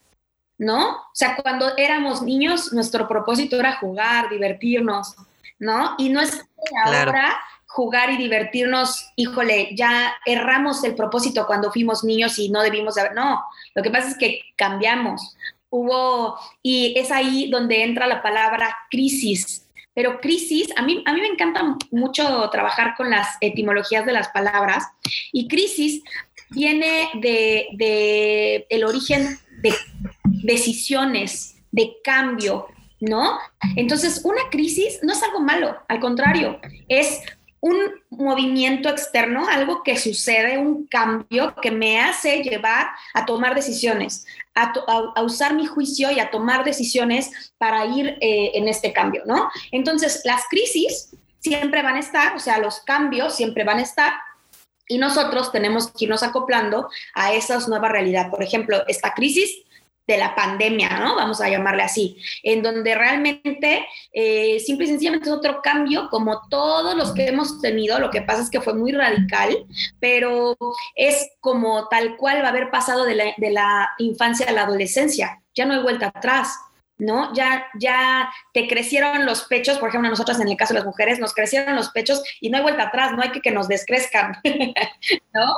¿no? 0.57 0.91
O 0.91 1.09
sea, 1.13 1.35
cuando 1.35 1.75
éramos 1.77 2.21
niños, 2.21 2.71
nuestro 2.71 3.07
propósito 3.07 3.59
era 3.59 3.77
jugar, 3.77 4.29
divertirnos, 4.29 5.15
¿no? 5.59 5.95
Y 5.97 6.09
no 6.09 6.21
es 6.21 6.31
que 6.31 6.77
ahora 6.85 7.37
jugar 7.73 8.11
y 8.11 8.17
divertirnos, 8.17 9.11
híjole, 9.15 9.69
ya 9.75 10.13
erramos 10.25 10.83
el 10.83 10.93
propósito 10.93 11.47
cuando 11.47 11.71
fuimos 11.71 12.03
niños 12.03 12.37
y 12.37 12.49
no 12.49 12.61
debimos 12.61 12.95
de 12.95 13.01
haber, 13.01 13.13
no, 13.13 13.41
lo 13.73 13.81
que 13.81 13.89
pasa 13.89 14.09
es 14.09 14.17
que 14.17 14.41
cambiamos. 14.57 15.35
Hubo, 15.69 16.37
y 16.61 16.93
es 16.97 17.11
ahí 17.11 17.49
donde 17.49 17.83
entra 17.83 18.07
la 18.07 18.21
palabra 18.21 18.75
crisis. 18.89 19.69
Pero 19.93 20.19
crisis, 20.19 20.67
a 20.75 20.81
mí, 20.81 21.01
a 21.05 21.13
mí 21.13 21.21
me 21.21 21.27
encanta 21.27 21.77
mucho 21.91 22.49
trabajar 22.49 22.95
con 22.97 23.09
las 23.09 23.37
etimologías 23.39 24.05
de 24.05 24.13
las 24.13 24.29
palabras 24.29 24.85
y 25.31 25.47
crisis 25.47 26.03
viene 26.49 27.09
de, 27.15 27.67
de 27.73 28.65
el 28.69 28.83
origen 28.83 29.37
de 29.61 29.73
decisiones, 30.43 31.55
de 31.71 31.97
cambio, 32.03 32.67
¿no? 32.99 33.39
Entonces, 33.77 34.21
una 34.25 34.49
crisis 34.49 34.99
no 35.03 35.13
es 35.13 35.23
algo 35.23 35.39
malo, 35.39 35.77
al 35.87 35.99
contrario, 35.99 36.59
es 36.89 37.21
un 37.61 37.77
movimiento 38.09 38.89
externo, 38.89 39.47
algo 39.47 39.83
que 39.83 39.97
sucede, 39.97 40.57
un 40.57 40.87
cambio 40.87 41.55
que 41.61 41.69
me 41.69 42.01
hace 42.01 42.41
llevar 42.41 42.87
a 43.13 43.25
tomar 43.25 43.53
decisiones, 43.53 44.25
a, 44.55 45.21
usar 45.21 45.53
mi 45.53 45.67
juicio 45.67 46.11
y 46.11 46.19
a 46.19 46.31
tomar 46.31 46.65
decisiones 46.65 47.53
para 47.59 47.85
ir 47.85 48.17
eh, 48.19 48.51
en 48.55 48.67
este 48.67 48.91
cambio, 48.91 49.23
¿no? 49.27 49.49
Entonces, 49.71 50.21
las 50.25 50.47
crisis 50.49 51.15
siempre 51.39 51.83
van 51.83 51.95
a 51.95 51.99
estar, 51.99 52.35
o 52.35 52.39
sea, 52.39 52.57
los 52.57 52.81
cambios 52.81 53.35
siempre 53.35 53.63
van 53.63 53.77
a 53.77 53.83
estar 53.83 54.13
y 54.87 54.97
nosotros 54.97 55.51
tenemos 55.51 55.91
que 55.91 56.05
irnos 56.05 56.23
acoplando 56.23 56.89
a 57.13 57.31
esa 57.33 57.59
nueva 57.67 57.89
realidad. 57.89 58.29
Por 58.31 58.43
ejemplo, 58.43 58.83
esta 58.87 59.13
crisis 59.13 59.63
de 60.11 60.17
la 60.17 60.35
pandemia, 60.35 60.99
¿no? 60.99 61.15
Vamos 61.15 61.41
a 61.41 61.49
llamarle 61.49 61.83
así, 61.83 62.17
en 62.43 62.61
donde 62.61 62.95
realmente 62.95 63.85
eh, 64.11 64.59
simple 64.59 64.85
y 64.85 64.89
sencillamente 64.89 65.29
es 65.29 65.35
otro 65.35 65.61
cambio, 65.61 66.09
como 66.09 66.47
todos 66.49 66.95
los 66.95 67.13
que 67.13 67.27
hemos 67.27 67.61
tenido, 67.61 67.99
lo 67.99 68.11
que 68.11 68.21
pasa 68.21 68.41
es 68.41 68.49
que 68.49 68.61
fue 68.61 68.73
muy 68.73 68.91
radical, 68.91 69.65
pero 69.99 70.57
es 70.95 71.31
como 71.39 71.87
tal 71.87 72.17
cual 72.17 72.41
va 72.41 72.47
a 72.47 72.49
haber 72.49 72.69
pasado 72.69 73.05
de 73.05 73.15
la, 73.15 73.25
de 73.37 73.51
la 73.51 73.89
infancia 73.99 74.47
a 74.47 74.51
la 74.51 74.63
adolescencia, 74.63 75.41
ya 75.55 75.65
no 75.65 75.73
hay 75.73 75.81
vuelta 75.81 76.07
atrás. 76.07 76.57
¿No? 77.01 77.33
Ya, 77.33 77.65
ya 77.79 78.31
te 78.53 78.67
crecieron 78.67 79.25
los 79.25 79.43
pechos, 79.45 79.79
por 79.79 79.89
ejemplo, 79.89 80.09
nosotros 80.09 80.39
en 80.39 80.47
el 80.47 80.55
caso 80.55 80.73
de 80.73 80.79
las 80.79 80.85
mujeres, 80.85 81.17
nos 81.19 81.33
crecieron 81.33 81.75
los 81.75 81.89
pechos 81.89 82.21
y 82.39 82.49
no 82.49 82.57
hay 82.57 82.63
vuelta 82.63 82.83
atrás, 82.83 83.13
no 83.13 83.23
hay 83.23 83.31
que 83.31 83.41
que 83.41 83.49
nos 83.49 83.67
descrezcan, 83.67 84.37
¿no? 85.33 85.55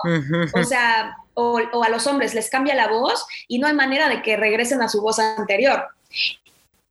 O 0.53 0.63
sea, 0.63 1.17
o, 1.33 1.59
o, 1.73 1.83
a 1.83 1.89
los 1.89 2.07
hombres 2.07 2.33
les 2.33 2.49
cambia 2.49 2.75
la 2.75 2.87
voz 2.87 3.25
y 3.49 3.59
no 3.59 3.67
hay 3.67 3.73
manera 3.73 4.07
de 4.07 4.21
que 4.21 4.37
regresen 4.37 4.81
a 4.81 4.87
su 4.87 5.01
voz 5.01 5.19
anterior. 5.19 5.89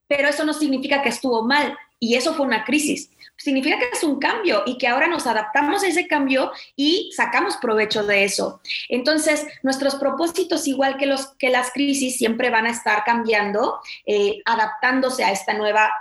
Pero 0.06 0.28
eso 0.28 0.44
no 0.44 0.52
significa 0.52 1.00
que 1.00 1.08
estuvo 1.08 1.42
mal 1.42 1.78
y 1.98 2.16
eso 2.16 2.34
fue 2.34 2.44
una 2.44 2.64
crisis 2.64 3.08
significa 3.42 3.78
que 3.78 3.90
es 3.92 4.04
un 4.04 4.18
cambio 4.18 4.62
y 4.66 4.78
que 4.78 4.86
ahora 4.86 5.06
nos 5.06 5.26
adaptamos 5.26 5.82
a 5.82 5.88
ese 5.88 6.06
cambio 6.06 6.52
y 6.76 7.10
sacamos 7.14 7.56
provecho 7.56 8.04
de 8.04 8.24
eso. 8.24 8.60
Entonces, 8.88 9.46
nuestros 9.62 9.96
propósitos, 9.96 10.66
igual 10.68 10.96
que, 10.96 11.06
los, 11.06 11.28
que 11.38 11.50
las 11.50 11.72
crisis, 11.72 12.16
siempre 12.16 12.50
van 12.50 12.66
a 12.66 12.70
estar 12.70 13.04
cambiando, 13.04 13.80
eh, 14.06 14.42
adaptándose 14.44 15.24
a 15.24 15.32
esta 15.32 15.54
nueva 15.54 15.92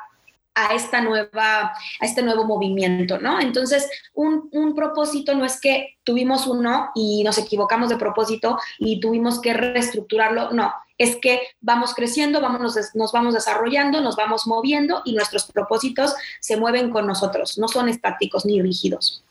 a 0.54 0.76
esta 0.76 1.02
nueva, 1.02 1.72
a 2.00 2.06
este 2.06 2.22
nuevo 2.22 2.46
movimiento, 2.46 3.18
¿no? 3.20 3.40
Entonces, 3.40 3.90
un, 4.14 4.50
un, 4.52 4.76
propósito 4.76 5.34
no 5.34 5.46
es 5.46 5.60
que 5.60 5.98
tuvimos 6.04 6.48
uno 6.48 6.92
y 6.94 7.24
nos 7.24 7.38
equivocamos 7.38 7.90
de 7.90 7.98
propósito 7.98 8.58
y 8.78 9.00
tuvimos 9.00 9.40
que 9.40 9.54
reestructurarlo, 9.54 10.52
no, 10.52 10.74
es 11.02 11.16
que 11.16 11.42
vamos 11.62 11.96
creciendo, 11.96 12.42
vamos, 12.42 12.78
nos 12.94 13.12
vamos 13.12 13.34
desarrollando, 13.34 14.02
nos 14.02 14.16
vamos 14.16 14.46
moviendo 14.46 15.02
y 15.04 15.14
nuestros 15.14 15.46
propósitos 15.46 16.14
se 16.40 16.58
mueven 16.58 16.92
con 16.92 17.08
nosotros, 17.08 17.58
no 17.58 17.68
son 17.68 17.90
estáticos 17.90 18.46
ni 18.46 18.62
rígidos. 18.62 19.24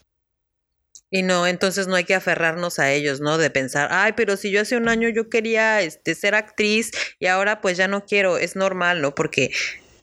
Y 1.13 1.23
no, 1.23 1.47
entonces 1.47 1.87
no 1.87 1.97
hay 1.97 2.05
que 2.05 2.15
aferrarnos 2.15 2.79
a 2.79 2.91
ellos, 2.93 3.21
¿no? 3.21 3.39
De 3.39 3.51
pensar, 3.51 3.89
ay, 3.93 4.15
pero 4.17 4.37
si 4.37 4.51
yo 4.51 4.61
hace 4.61 4.77
un 4.77 4.89
año 4.89 5.09
yo 5.09 5.29
quería 5.29 5.81
este, 5.81 6.15
ser 6.15 6.35
actriz 6.35 6.91
y 7.19 7.27
ahora 7.27 7.61
pues 7.61 7.77
ya 7.77 7.89
no 7.89 8.05
quiero, 8.05 8.37
es 8.37 8.57
normal, 8.57 9.01
¿no? 9.01 9.15
Porque 9.15 9.53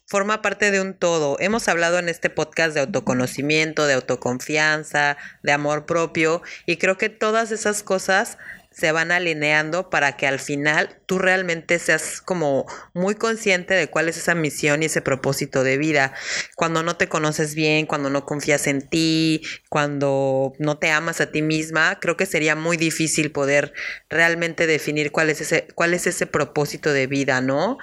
forma 0.08 0.42
parte 0.42 0.72
de 0.72 0.80
un 0.80 0.94
todo. 0.94 1.36
Hemos 1.40 1.68
hablado 1.68 2.00
en 2.00 2.08
este 2.08 2.30
podcast 2.30 2.74
de 2.74 2.80
autoconocimiento, 2.80 3.86
de 3.86 3.94
autoconfianza, 3.94 5.18
de 5.44 5.52
amor 5.52 5.86
propio 5.86 6.42
y 6.66 6.78
creo 6.78 6.98
que 6.98 7.10
todas 7.10 7.52
esas 7.52 7.84
cosas 7.84 8.38
se 8.78 8.92
van 8.92 9.12
alineando 9.12 9.90
para 9.90 10.18
que 10.18 10.28
al 10.28 10.40
final 10.40 11.00
tú 11.08 11.18
realmente 11.18 11.80
seas 11.80 12.22
como 12.22 12.68
muy 12.94 13.16
consciente 13.16 13.74
de 13.74 13.88
cuál 13.88 14.08
es 14.08 14.18
esa 14.18 14.36
misión 14.36 14.84
y 14.84 14.86
ese 14.86 15.02
propósito 15.02 15.64
de 15.64 15.78
vida. 15.78 16.14
Cuando 16.56 16.84
no 16.84 16.96
te 16.96 17.10
conoces 17.10 17.56
bien, 17.56 17.88
cuando 17.88 18.12
no 18.12 18.26
confías 18.26 18.68
en 18.68 18.88
ti, 18.88 19.42
cuando 19.70 20.54
no 20.60 20.78
te 20.78 20.92
amas 20.92 21.22
a 21.22 21.32
ti 21.32 21.42
misma, 21.42 22.00
creo 22.00 22.18
que 22.18 22.28
sería 22.28 22.56
muy 22.56 22.78
difícil 22.78 23.32
poder 23.32 23.74
realmente 24.10 24.68
definir 24.68 25.12
cuál 25.12 25.32
es 25.32 25.42
ese, 25.42 25.68
cuál 25.74 25.96
es 25.96 26.06
ese 26.06 26.28
propósito 26.28 26.94
de 26.94 27.08
vida, 27.08 27.42
¿no? 27.42 27.80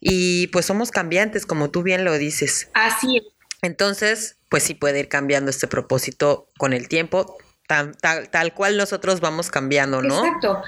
Y 0.00 0.48
pues 0.48 0.66
somos 0.66 0.90
cambiantes, 0.90 1.46
como 1.46 1.70
tú 1.70 1.82
bien 1.82 2.04
lo 2.04 2.18
dices. 2.18 2.68
Así 2.74 3.16
es. 3.16 3.22
Entonces, 3.62 4.36
pues 4.50 4.64
sí 4.64 4.74
puede 4.74 5.00
ir 5.00 5.08
cambiando 5.08 5.50
este 5.50 5.66
propósito 5.66 6.46
con 6.58 6.74
el 6.74 6.88
tiempo 6.88 7.38
Tal, 7.66 7.96
tal, 8.30 8.54
cual 8.54 8.76
nosotros 8.76 9.20
vamos 9.20 9.50
cambiando, 9.50 10.00
¿no? 10.00 10.24
Exacto. 10.24 10.62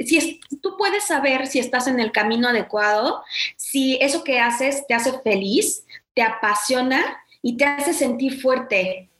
si 0.00 0.16
es, 0.16 0.60
tú 0.62 0.76
puedes 0.78 1.04
saber 1.04 1.46
si 1.46 1.58
estás 1.58 1.86
en 1.86 2.00
el 2.00 2.10
camino 2.10 2.48
adecuado, 2.48 3.22
si 3.56 3.98
eso 4.00 4.24
que 4.24 4.40
haces 4.40 4.86
te 4.86 4.94
hace 4.94 5.12
feliz, 5.20 5.84
te 6.14 6.22
apasiona 6.22 7.22
y 7.42 7.56
te 7.56 7.64
hace 7.66 7.92
sentir 7.92 8.40
fuerte, 8.40 9.10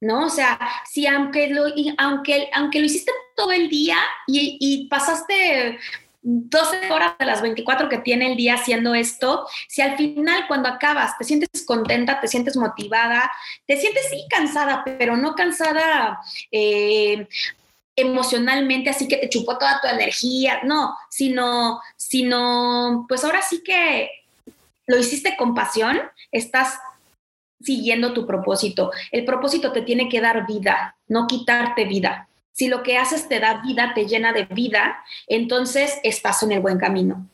¿no? 0.00 0.26
O 0.26 0.30
sea, 0.30 0.58
si 0.88 1.06
aunque 1.08 1.48
lo, 1.48 1.64
aunque, 1.98 2.48
aunque 2.54 2.78
lo 2.78 2.86
hiciste 2.86 3.10
todo 3.34 3.50
el 3.50 3.68
día 3.68 3.98
y, 4.28 4.56
y 4.60 4.88
pasaste 4.88 5.78
12 6.28 6.90
horas 6.90 7.16
de 7.20 7.24
las 7.24 7.40
24 7.40 7.88
que 7.88 7.98
tiene 7.98 8.32
el 8.32 8.36
día 8.36 8.54
haciendo 8.54 8.96
esto, 8.96 9.46
si 9.68 9.80
al 9.80 9.96
final 9.96 10.46
cuando 10.48 10.68
acabas 10.68 11.16
te 11.16 11.22
sientes 11.22 11.64
contenta, 11.64 12.20
te 12.20 12.26
sientes 12.26 12.56
motivada, 12.56 13.30
te 13.64 13.76
sientes 13.76 14.08
sí 14.10 14.26
cansada, 14.28 14.82
pero 14.84 15.16
no 15.16 15.36
cansada 15.36 16.18
eh, 16.50 17.28
emocionalmente, 17.94 18.90
así 18.90 19.06
que 19.06 19.18
te 19.18 19.28
chupó 19.28 19.56
toda 19.56 19.80
tu 19.80 19.86
energía, 19.86 20.62
no, 20.64 20.96
sino, 21.10 21.80
sino, 21.96 23.06
pues 23.08 23.22
ahora 23.22 23.40
sí 23.40 23.62
que 23.62 24.10
lo 24.88 24.98
hiciste 24.98 25.36
con 25.36 25.54
pasión, 25.54 26.00
estás 26.32 26.76
siguiendo 27.60 28.12
tu 28.12 28.26
propósito. 28.26 28.90
El 29.12 29.24
propósito 29.24 29.70
te 29.70 29.82
tiene 29.82 30.08
que 30.08 30.20
dar 30.20 30.44
vida, 30.44 30.96
no 31.06 31.28
quitarte 31.28 31.84
vida. 31.84 32.28
Si 32.56 32.68
lo 32.68 32.82
que 32.82 32.96
haces 32.96 33.28
te 33.28 33.38
da 33.38 33.60
vida, 33.60 33.92
te 33.94 34.06
llena 34.06 34.32
de 34.32 34.46
vida, 34.46 35.04
entonces 35.26 35.98
estás 36.02 36.42
en 36.42 36.52
el 36.52 36.60
buen 36.60 36.78
camino. 36.78 37.28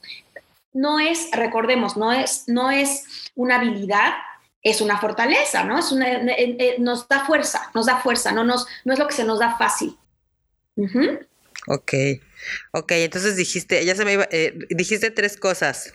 No 0.72 0.98
es, 0.98 1.28
recordemos, 1.30 1.96
no 1.96 2.12
es, 2.12 2.48
no 2.48 2.72
es 2.72 3.30
una 3.36 3.60
habilidad, 3.60 4.14
es 4.62 4.80
una 4.80 4.98
fortaleza, 4.98 5.62
¿no? 5.62 5.78
Es 5.78 5.92
una, 5.92 6.10
eh, 6.10 6.56
eh, 6.58 6.76
nos 6.80 7.06
da 7.06 7.24
fuerza, 7.24 7.70
nos 7.72 7.86
da 7.86 7.98
fuerza, 7.98 8.32
no, 8.32 8.42
nos, 8.42 8.66
no 8.84 8.94
es 8.94 8.98
lo 8.98 9.06
que 9.06 9.14
se 9.14 9.22
nos 9.22 9.38
da 9.38 9.56
fácil. 9.56 9.96
Ok, 11.68 11.92
ok, 12.72 12.90
entonces 12.90 13.36
dijiste, 13.36 13.84
ya 13.84 13.94
se 13.94 14.04
me 14.04 14.14
iba, 14.14 14.26
eh, 14.32 14.58
dijiste 14.70 15.12
tres 15.12 15.36
cosas. 15.36 15.94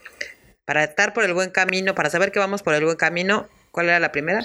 Para 0.63 0.85
estar 0.85 1.13
por 1.13 1.25
el 1.25 1.33
buen 1.33 1.49
camino, 1.49 1.95
para 1.95 2.09
saber 2.09 2.31
que 2.31 2.39
vamos 2.39 2.63
por 2.63 2.73
el 2.75 2.85
buen 2.85 2.95
camino, 2.95 3.49
¿cuál 3.71 3.87
era 3.87 3.99
la 3.99 4.13
primera? 4.13 4.41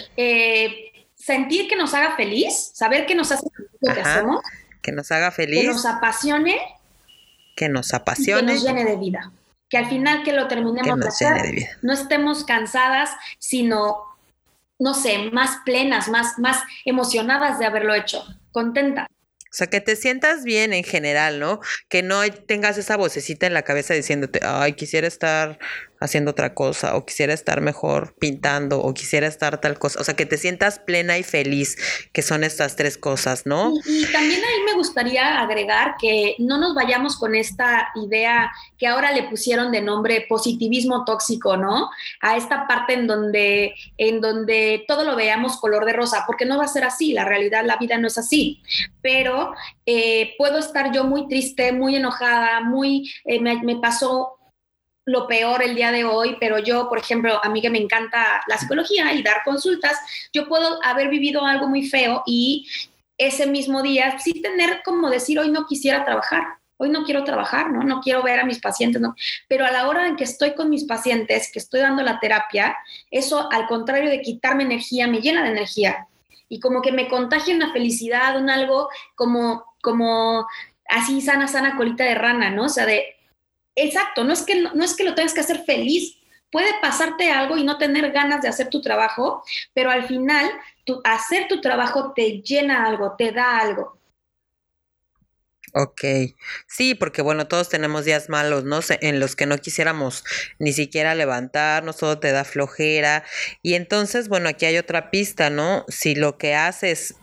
sentir 1.15 1.69
que 1.69 1.77
nos 1.77 1.95
haga 1.95 2.17
feliz, 2.17 2.73
saber 2.75 3.07
que 3.07 3.15
nos 3.15 3.31
hace 3.31 3.49
feliz 3.49 3.71
lo 3.81 3.95
que 3.95 4.01
hacemos 4.01 4.41
que 4.83 4.93
nos 4.93 5.11
haga 5.13 5.31
feliz. 5.31 5.63
Que 5.63 5.67
nos 5.69 5.87
apasione. 5.87 6.59
Que 7.57 7.69
nos 7.69 7.95
apasione. 7.95 8.47
Que 8.47 8.53
nos 8.55 8.63
llene 8.65 8.85
de 8.85 8.97
vida. 8.97 9.33
Que 9.71 9.79
al 9.79 9.89
final 9.89 10.23
que 10.23 10.33
lo 10.33 10.49
terminemos 10.49 11.01
de 11.01 11.09
hacer, 11.09 11.69
no 11.81 11.95
estemos 11.95 12.45
cansadas, 12.45 13.11
sino, 13.39 13.97
no 14.79 14.93
sé, 14.93 15.31
más 15.33 15.59
plenas, 15.65 16.09
más, 16.09 16.39
más 16.39 16.63
emocionadas 16.85 17.59
de 17.59 17.65
haberlo 17.65 17.95
hecho, 17.95 18.23
contentas. 18.51 19.07
O 19.53 19.55
sea, 19.55 19.69
que 19.69 19.81
te 19.81 19.97
sientas 19.97 20.45
bien 20.45 20.73
en 20.73 20.83
general, 20.83 21.39
¿no? 21.39 21.61
Que 21.89 22.03
no 22.03 22.23
tengas 22.31 22.79
esa 22.79 22.97
vocecita 22.97 23.47
en 23.47 23.55
la 23.55 23.63
cabeza 23.63 23.95
diciéndote, 23.95 24.41
ay, 24.43 24.73
quisiera 24.75 25.07
estar 25.07 25.59
haciendo 26.03 26.33
otra 26.33 26.55
cosa, 26.55 26.97
o 26.97 27.07
quisiera 27.07 27.33
estar 27.33 27.61
mejor 27.61 28.15
pintando, 28.19 28.81
o 28.81 28.93
quisiera 28.93 29.27
estar 29.27 29.61
tal 29.61 29.79
cosa. 29.79 30.01
O 30.01 30.05
sea, 30.05 30.15
que 30.15 30.27
te 30.27 30.37
sientas 30.37 30.79
plena 30.79 31.19
y 31.19 31.23
feliz, 31.23 31.77
que 32.13 32.23
son 32.23 32.45
estas 32.45 32.77
tres 32.77 32.99
cosas, 32.99 33.47
¿no? 33.47 33.73
Y, 33.87 34.05
también 34.13 34.41
ahí 34.41 34.65
me 34.67 34.75
gustaría 34.75 35.41
agregar 35.41 35.95
que 36.01 36.35
no 36.39 36.59
nos 36.59 36.75
vayamos 36.75 37.17
con 37.17 37.35
esta 37.35 37.89
idea 37.95 38.51
que 38.79 38.87
ahora 38.87 39.13
le 39.13 39.25
pusieron 39.25 39.71
de 39.73 39.81
nombre 39.81 40.27
positivismo 40.29 41.05
tóxico, 41.05 41.57
¿no? 41.57 41.89
A 42.21 42.37
esta 42.37 42.67
parte 42.67 42.95
en 42.95 43.07
donde, 43.07 43.75
en 43.97 44.21
donde 44.21 44.85
todo 44.89 45.05
lo 45.05 45.17
veamos 45.17 45.57
color 45.59 45.85
de 45.85 45.93
rosa, 45.93 46.25
porque 46.27 46.45
no 46.45 46.59
va 46.59 46.65
a 46.65 46.69
ser 46.69 46.85
así, 46.85 47.13
la 47.13 47.25
realidad, 47.25 47.65
la 47.65 47.77
vida 47.77 47.97
no 47.99 48.09
es 48.09 48.19
así. 48.19 48.61
Pero 49.01 49.55
eh, 49.87 50.35
puedo 50.37 50.59
estar 50.59 50.93
yo 50.93 51.05
muy 51.05 51.29
triste, 51.29 51.73
muy 51.73 51.97
enojada, 51.97 52.61
muy, 52.61 53.11
eh, 53.25 53.41
me 53.41 53.77
pasó 53.77 54.39
lo 55.05 55.27
peor 55.27 55.63
el 55.63 55.75
día 55.75 55.91
de 55.91 56.05
hoy, 56.05 56.37
pero 56.39 56.59
yo, 56.59 56.89
por 56.89 56.99
ejemplo, 56.99 57.41
a 57.43 57.49
mí 57.49 57.61
que 57.61 57.71
me 57.71 57.79
encanta 57.79 58.43
la 58.47 58.59
psicología 58.59 59.13
y 59.13 59.23
dar 59.23 59.43
consultas, 59.45 59.99
yo 60.33 60.49
puedo 60.49 60.79
haber 60.85 61.09
vivido 61.09 61.45
algo 61.45 61.69
muy 61.69 61.89
feo 61.89 62.23
y 62.27 62.69
ese 63.19 63.47
mismo 63.47 63.83
día 63.83 64.19
sí 64.19 64.41
tener 64.41 64.83
como 64.85 65.11
decir, 65.11 65.39
hoy 65.39 65.51
no 65.51 65.67
quisiera 65.67 66.05
trabajar, 66.05 66.45
hoy 66.77 66.91
no 66.91 67.05
quiero 67.05 67.25
trabajar, 67.25 67.71
¿no? 67.71 67.83
No 67.83 68.01
quiero 68.01 68.23
ver 68.23 68.41
a 68.41 68.45
mis 68.45 68.61
pacientes, 68.61 69.01
¿no? 69.01 69.15
Pero 69.49 69.65
a 69.65 69.71
la 69.71 69.89
hora 69.89 70.07
en 70.07 70.17
que 70.17 70.25
estoy 70.25 70.55
con 70.55 70.71
mis 70.71 70.85
pacientes, 70.85 71.51
que 71.53 71.59
estoy 71.59 71.81
dando 71.81 72.03
la 72.03 72.19
terapia, 72.21 72.77
eso 73.11 73.51
al 73.53 73.67
contrario 73.67 74.11
de 74.11 74.21
quitarme 74.21 74.65
energía, 74.65 75.07
me 75.07 75.21
llena 75.21 75.43
de 75.43 75.51
energía. 75.51 76.07
Y 76.49 76.61
como 76.61 76.83
que 76.83 76.93
me 76.93 77.09
contagia 77.09 77.55
una 77.55 77.73
felicidad, 77.73 78.37
un 78.37 78.51
algo 78.51 78.89
como, 79.15 79.65
como 79.81 80.47
así 80.89 81.21
sana, 81.21 81.49
sana 81.49 81.77
colita 81.77 82.05
de 82.05 82.15
rana, 82.15 82.51
¿no? 82.51 82.65
O 82.65 82.69
sea, 82.69 82.85
de 82.85 83.17
Exacto, 83.75 84.25
no 84.25 84.33
es, 84.33 84.43
que, 84.43 84.61
no 84.61 84.85
es 84.85 84.95
que 84.95 85.05
lo 85.05 85.15
tengas 85.15 85.35
que 85.35 85.41
hacer 85.41 85.65
feliz. 85.65 86.19
Puede 86.51 86.69
pasarte 86.83 87.31
algo 87.31 87.57
y 87.57 87.65
no 87.65 87.79
tener 87.79 88.13
ganas 88.13 88.43
de 88.43 88.49
hacer 88.49 88.69
tu 88.69 88.83
trabajo, 88.83 89.43
pero 89.73 89.91
al 89.91 90.05
final 90.05 90.51
hacer 91.05 91.49
tu 91.49 91.61
trabajo 91.61 92.13
te 92.15 92.43
llena 92.43 92.85
algo, 92.85 93.15
te 93.17 93.33
da 93.33 93.59
algo. 93.59 93.99
Ok, 95.75 96.05
sí, 96.67 96.95
porque 96.95 97.23
bueno, 97.23 97.49
todos 97.49 97.71
tenemos 97.71 98.05
días 98.05 98.29
malos, 98.29 98.65
¿no? 98.65 98.81
En 99.01 99.21
los 99.21 99.37
que 99.37 99.47
no 99.47 99.57
quisiéramos 99.57 100.23
ni 100.59 100.75
siquiera 100.75 101.15
levantarnos, 101.15 101.97
todo 101.97 102.19
te 102.19 102.31
da 102.31 102.45
flojera. 102.45 103.25
Y 103.63 103.73
entonces, 103.73 104.29
bueno, 104.29 104.51
aquí 104.51 104.67
hay 104.67 104.77
otra 104.77 105.11
pista, 105.11 105.49
¿no? 105.49 105.87
Si 105.89 106.15
lo 106.15 106.37
que 106.37 106.55
haces 106.55 107.15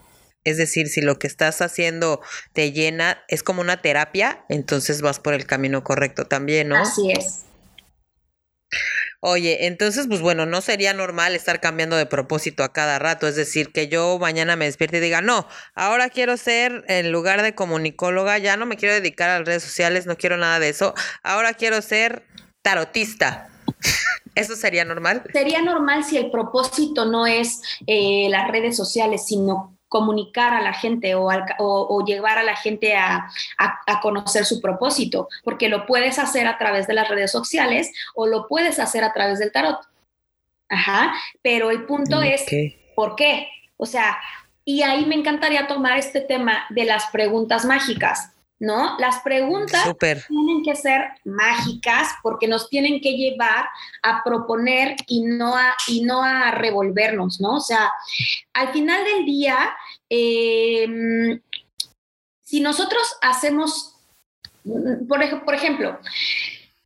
es 0.44 0.56
decir, 0.56 0.88
si 0.88 1.00
lo 1.00 1.18
que 1.18 1.26
estás 1.26 1.60
haciendo 1.60 2.20
te 2.52 2.72
llena, 2.72 3.22
es 3.28 3.42
como 3.42 3.60
una 3.60 3.82
terapia, 3.82 4.44
entonces 4.48 5.02
vas 5.02 5.18
por 5.18 5.34
el 5.34 5.46
camino 5.46 5.84
correcto 5.84 6.24
también, 6.24 6.68
¿no? 6.68 6.76
Así 6.76 7.10
es. 7.10 7.44
Oye, 9.22 9.66
entonces, 9.66 10.06
pues 10.08 10.22
bueno, 10.22 10.46
no 10.46 10.62
sería 10.62 10.94
normal 10.94 11.34
estar 11.34 11.60
cambiando 11.60 11.96
de 11.96 12.06
propósito 12.06 12.64
a 12.64 12.72
cada 12.72 12.98
rato. 12.98 13.28
Es 13.28 13.36
decir, 13.36 13.70
que 13.70 13.88
yo 13.88 14.18
mañana 14.18 14.56
me 14.56 14.64
despierte 14.64 14.96
y 14.96 15.00
diga, 15.00 15.20
no, 15.20 15.46
ahora 15.74 16.08
quiero 16.08 16.38
ser, 16.38 16.84
en 16.88 17.12
lugar 17.12 17.42
de 17.42 17.54
comunicóloga, 17.54 18.38
ya 18.38 18.56
no 18.56 18.64
me 18.64 18.78
quiero 18.78 18.94
dedicar 18.94 19.28
a 19.28 19.38
las 19.38 19.46
redes 19.46 19.62
sociales, 19.62 20.06
no 20.06 20.16
quiero 20.16 20.38
nada 20.38 20.58
de 20.58 20.70
eso. 20.70 20.94
Ahora 21.22 21.52
quiero 21.52 21.82
ser 21.82 22.24
tarotista. 22.62 23.50
¿Eso 24.34 24.56
sería 24.56 24.86
normal? 24.86 25.24
Sería 25.32 25.60
normal 25.60 26.04
si 26.04 26.16
el 26.16 26.30
propósito 26.30 27.04
no 27.04 27.26
es 27.26 27.60
eh, 27.86 28.28
las 28.30 28.50
redes 28.50 28.74
sociales, 28.74 29.26
sino 29.26 29.76
comunicar 29.90 30.54
a 30.54 30.62
la 30.62 30.72
gente 30.72 31.14
o, 31.16 32.04
llevar 32.06 32.38
a 32.38 32.44
la 32.44 32.56
gente 32.56 32.96
a, 32.96 33.28
conocer 34.00 34.46
su 34.46 34.60
propósito, 34.60 35.28
porque 35.44 35.68
lo 35.68 35.84
puedes 35.84 36.18
hacer 36.18 36.46
a 36.46 36.56
través 36.56 36.86
de 36.86 36.94
las 36.94 37.08
redes 37.08 37.32
sociales 37.32 37.92
o 38.14 38.26
lo 38.26 38.46
puedes 38.46 38.78
hacer 38.78 39.04
a 39.04 39.12
través 39.12 39.40
del 39.40 39.52
tarot. 39.52 39.78
Ajá, 40.68 41.12
pero 41.42 41.70
el 41.70 41.84
punto 41.84 42.22
es, 42.22 42.46
¿por 42.94 43.16
qué? 43.16 43.48
O 43.76 43.84
sea, 43.84 44.16
y 44.64 44.82
ahí 44.82 45.04
me 45.06 45.16
encantaría 45.16 45.66
tomar 45.66 45.98
este 45.98 46.20
tema 46.20 46.66
de 46.70 46.84
las 46.84 47.06
preguntas 47.06 47.64
mágicas. 47.64 48.32
¿No? 48.60 48.98
Las 48.98 49.20
preguntas 49.20 49.96
tienen 50.28 50.62
que 50.62 50.76
ser 50.76 51.00
mágicas 51.24 52.08
porque 52.22 52.46
nos 52.46 52.68
tienen 52.68 53.00
que 53.00 53.14
llevar 53.14 53.66
a 54.02 54.22
proponer 54.22 54.96
y 55.08 55.24
no 55.24 55.56
a, 55.56 55.74
y 55.88 56.02
no 56.02 56.22
a 56.22 56.50
revolvernos, 56.50 57.40
¿no? 57.40 57.56
O 57.56 57.60
sea, 57.60 57.90
al 58.52 58.68
final 58.68 59.02
del 59.02 59.24
día, 59.24 59.74
em, 60.10 61.40
si 62.42 62.60
nosotros 62.60 63.02
hacemos, 63.22 63.96
por, 65.08 65.44
por 65.44 65.54
ejemplo, 65.54 65.98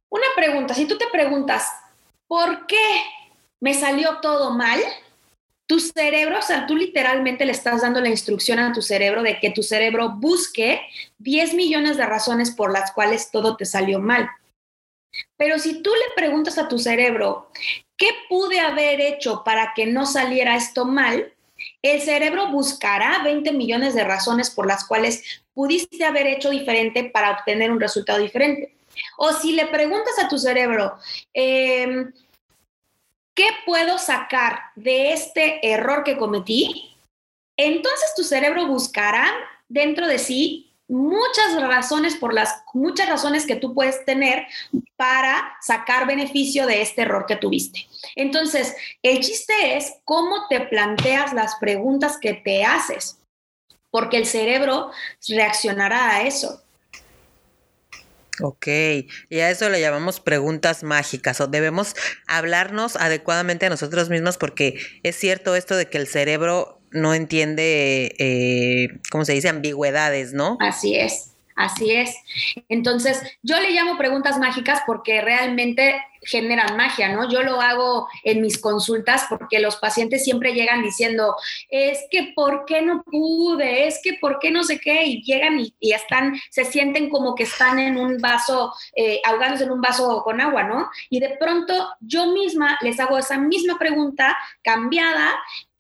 una 0.09 0.27
pregunta, 0.37 0.75
si 0.75 0.87
tú 0.87 0.97
te 0.97 1.09
preguntas, 1.09 1.73
¿por 2.29 2.67
qué 2.69 3.03
me 3.59 3.75
salió 3.75 4.19
todo 4.21 4.55
mal? 4.55 4.81
Tu 5.67 5.81
cerebro, 5.81 6.39
o 6.39 6.43
sea, 6.43 6.67
tú 6.67 6.77
literalmente 6.77 7.45
le 7.45 7.53
estás 7.53 7.83
dando 7.83 8.01
la 8.01 8.11
instrucción 8.11 8.59
a 8.59 8.73
tu 8.73 8.83
cerebro 8.83 9.23
de 9.23 9.39
que 9.41 9.51
tu 9.51 9.63
cerebro 9.63 10.11
busque 10.17 10.83
10 11.19 11.55
millones 11.55 11.97
de 11.97 12.07
razones 12.07 12.51
por 12.51 12.73
las 12.73 12.93
cuales 12.93 13.31
todo 13.31 13.57
te 13.57 13.65
salió 13.65 13.99
mal. 13.99 14.29
Pero 15.37 15.59
si 15.59 15.83
tú 15.83 15.91
le 15.91 16.15
preguntas 16.15 16.59
a 16.59 16.69
tu 16.69 16.79
cerebro, 16.79 17.51
¿qué 17.97 18.09
pude 18.29 18.61
haber 18.61 19.01
hecho 19.01 19.43
para 19.45 19.73
que 19.75 19.87
no 19.87 20.07
saliera 20.07 20.57
esto 20.57 20.85
mal? 20.85 21.33
El 21.83 22.01
cerebro 22.01 22.51
buscará 22.51 23.23
20 23.23 23.53
millones 23.53 23.95
de 23.95 24.05
razones 24.05 24.51
por 24.51 24.67
las 24.67 24.85
cuales 24.85 25.43
pudiste 25.55 26.05
haber 26.05 26.27
hecho 26.27 26.51
diferente 26.51 27.05
para 27.05 27.31
obtener 27.31 27.71
un 27.71 27.81
resultado 27.81 28.19
diferente. 28.19 28.75
O 29.17 29.33
si 29.33 29.53
le 29.53 29.67
preguntas 29.67 30.19
a 30.19 30.29
tu 30.29 30.39
cerebro, 30.39 30.97
eh, 31.33 32.07
¿qué 33.35 33.49
puedo 33.67 33.99
sacar 33.99 34.61
de 34.77 35.13
este 35.13 35.67
error 35.67 36.05
que 36.05 36.17
cometí? 36.17 36.97
Entonces 37.57 38.15
tu 38.17 38.25
cerebro 38.25 38.67
buscará 38.67 39.33
dentro 39.69 40.07
de 40.07 40.19
sí 40.19 40.75
muchas 40.89 41.61
razones 41.61 42.17
por 42.17 42.35
las 42.35 42.63
muchas 42.75 43.09
razones 43.09 43.47
que 43.47 43.57
tú 43.57 43.75
puedes 43.75 44.05
tener 44.05 44.47
para 44.97 45.57
sacar 45.61 46.07
beneficio 46.07 46.67
de 46.67 46.83
este 46.83 47.03
error 47.03 47.25
que 47.27 47.37
tuviste. 47.37 47.87
Entonces, 48.17 48.77
el 49.03 49.21
chiste 49.21 49.77
es 49.77 49.95
cómo 50.05 50.47
te 50.49 50.61
planteas 50.61 51.33
las 51.33 51.57
preguntas 51.57 52.19
que 52.19 52.35
te 52.35 52.65
haces, 52.65 53.19
porque 53.91 54.19
el 54.19 54.27
cerebro 54.27 54.91
reaccionará 55.27 56.11
a 56.11 56.23
eso. 56.27 56.64
Ok, 58.41 58.67
y 59.29 59.39
a 59.39 59.51
eso 59.51 59.69
le 59.69 59.81
llamamos 59.81 60.19
preguntas 60.19 60.83
mágicas 60.83 61.41
o 61.41 61.47
debemos 61.47 61.95
hablarnos 62.27 62.97
adecuadamente 62.97 63.67
a 63.67 63.71
nosotros 63.71 64.11
mismos 64.11 64.39
porque 64.39 64.79
es 65.05 65.15
cierto 65.17 65.55
esto 65.55 65.77
de 65.77 65.87
que 65.87 65.99
el 65.99 66.09
cerebro 66.09 66.81
no 66.91 67.15
entiende, 67.15 68.15
eh, 68.19 68.89
¿cómo 69.11 69.25
se 69.25 69.35
dice?, 69.35 69.49
ambigüedades, 69.49 70.33
¿no? 70.33 70.57
Así 70.61 70.97
es. 70.97 71.31
Así 71.57 71.93
es. 71.93 72.17
Entonces, 72.69 73.23
yo 73.43 73.61
le 73.61 73.71
llamo 73.71 73.97
preguntas 73.97 74.39
mágicas 74.39 74.81
porque 74.87 75.21
realmente 75.21 75.95
generan 76.25 76.77
magia, 76.77 77.09
¿no? 77.11 77.31
Yo 77.31 77.43
lo 77.43 77.61
hago 77.61 78.09
en 78.23 78.41
mis 78.41 78.59
consultas 78.59 79.27
porque 79.29 79.59
los 79.59 79.77
pacientes 79.77 80.25
siempre 80.25 80.55
llegan 80.55 80.83
diciendo, 80.83 81.35
es 81.69 81.99
que 82.11 82.33
¿por 82.35 82.65
qué 82.65 82.83
no 82.83 83.03
pude? 83.05 83.87
Es 83.87 84.01
que 84.03 84.15
¿por 84.15 84.39
qué 84.39 84.51
no 84.51 84.65
sé 84.65 84.79
qué? 84.79 85.05
Y 85.05 85.23
llegan 85.23 85.61
y, 85.61 85.75
están, 85.93 86.35
se 86.51 86.65
sienten 86.65 87.09
como 87.09 87.35
que 87.35 87.45
están 87.45 87.79
en 87.79 87.97
un 87.97 88.19
vaso, 88.19 88.73
eh, 88.97 89.21
ahogándose 89.25 89.65
en 89.65 89.71
un 89.71 89.81
vaso 89.81 90.23
con 90.25 90.41
agua, 90.41 90.65
¿no? 90.65 90.89
Y 91.11 91.21
de 91.21 91.37
pronto 91.39 91.89
yo 92.01 92.27
misma 92.33 92.79
les 92.83 92.99
hago 93.01 93.19
esa 93.19 93.39
misma 93.39 93.79
pregunta 93.79 94.37
cambiada 94.63 95.35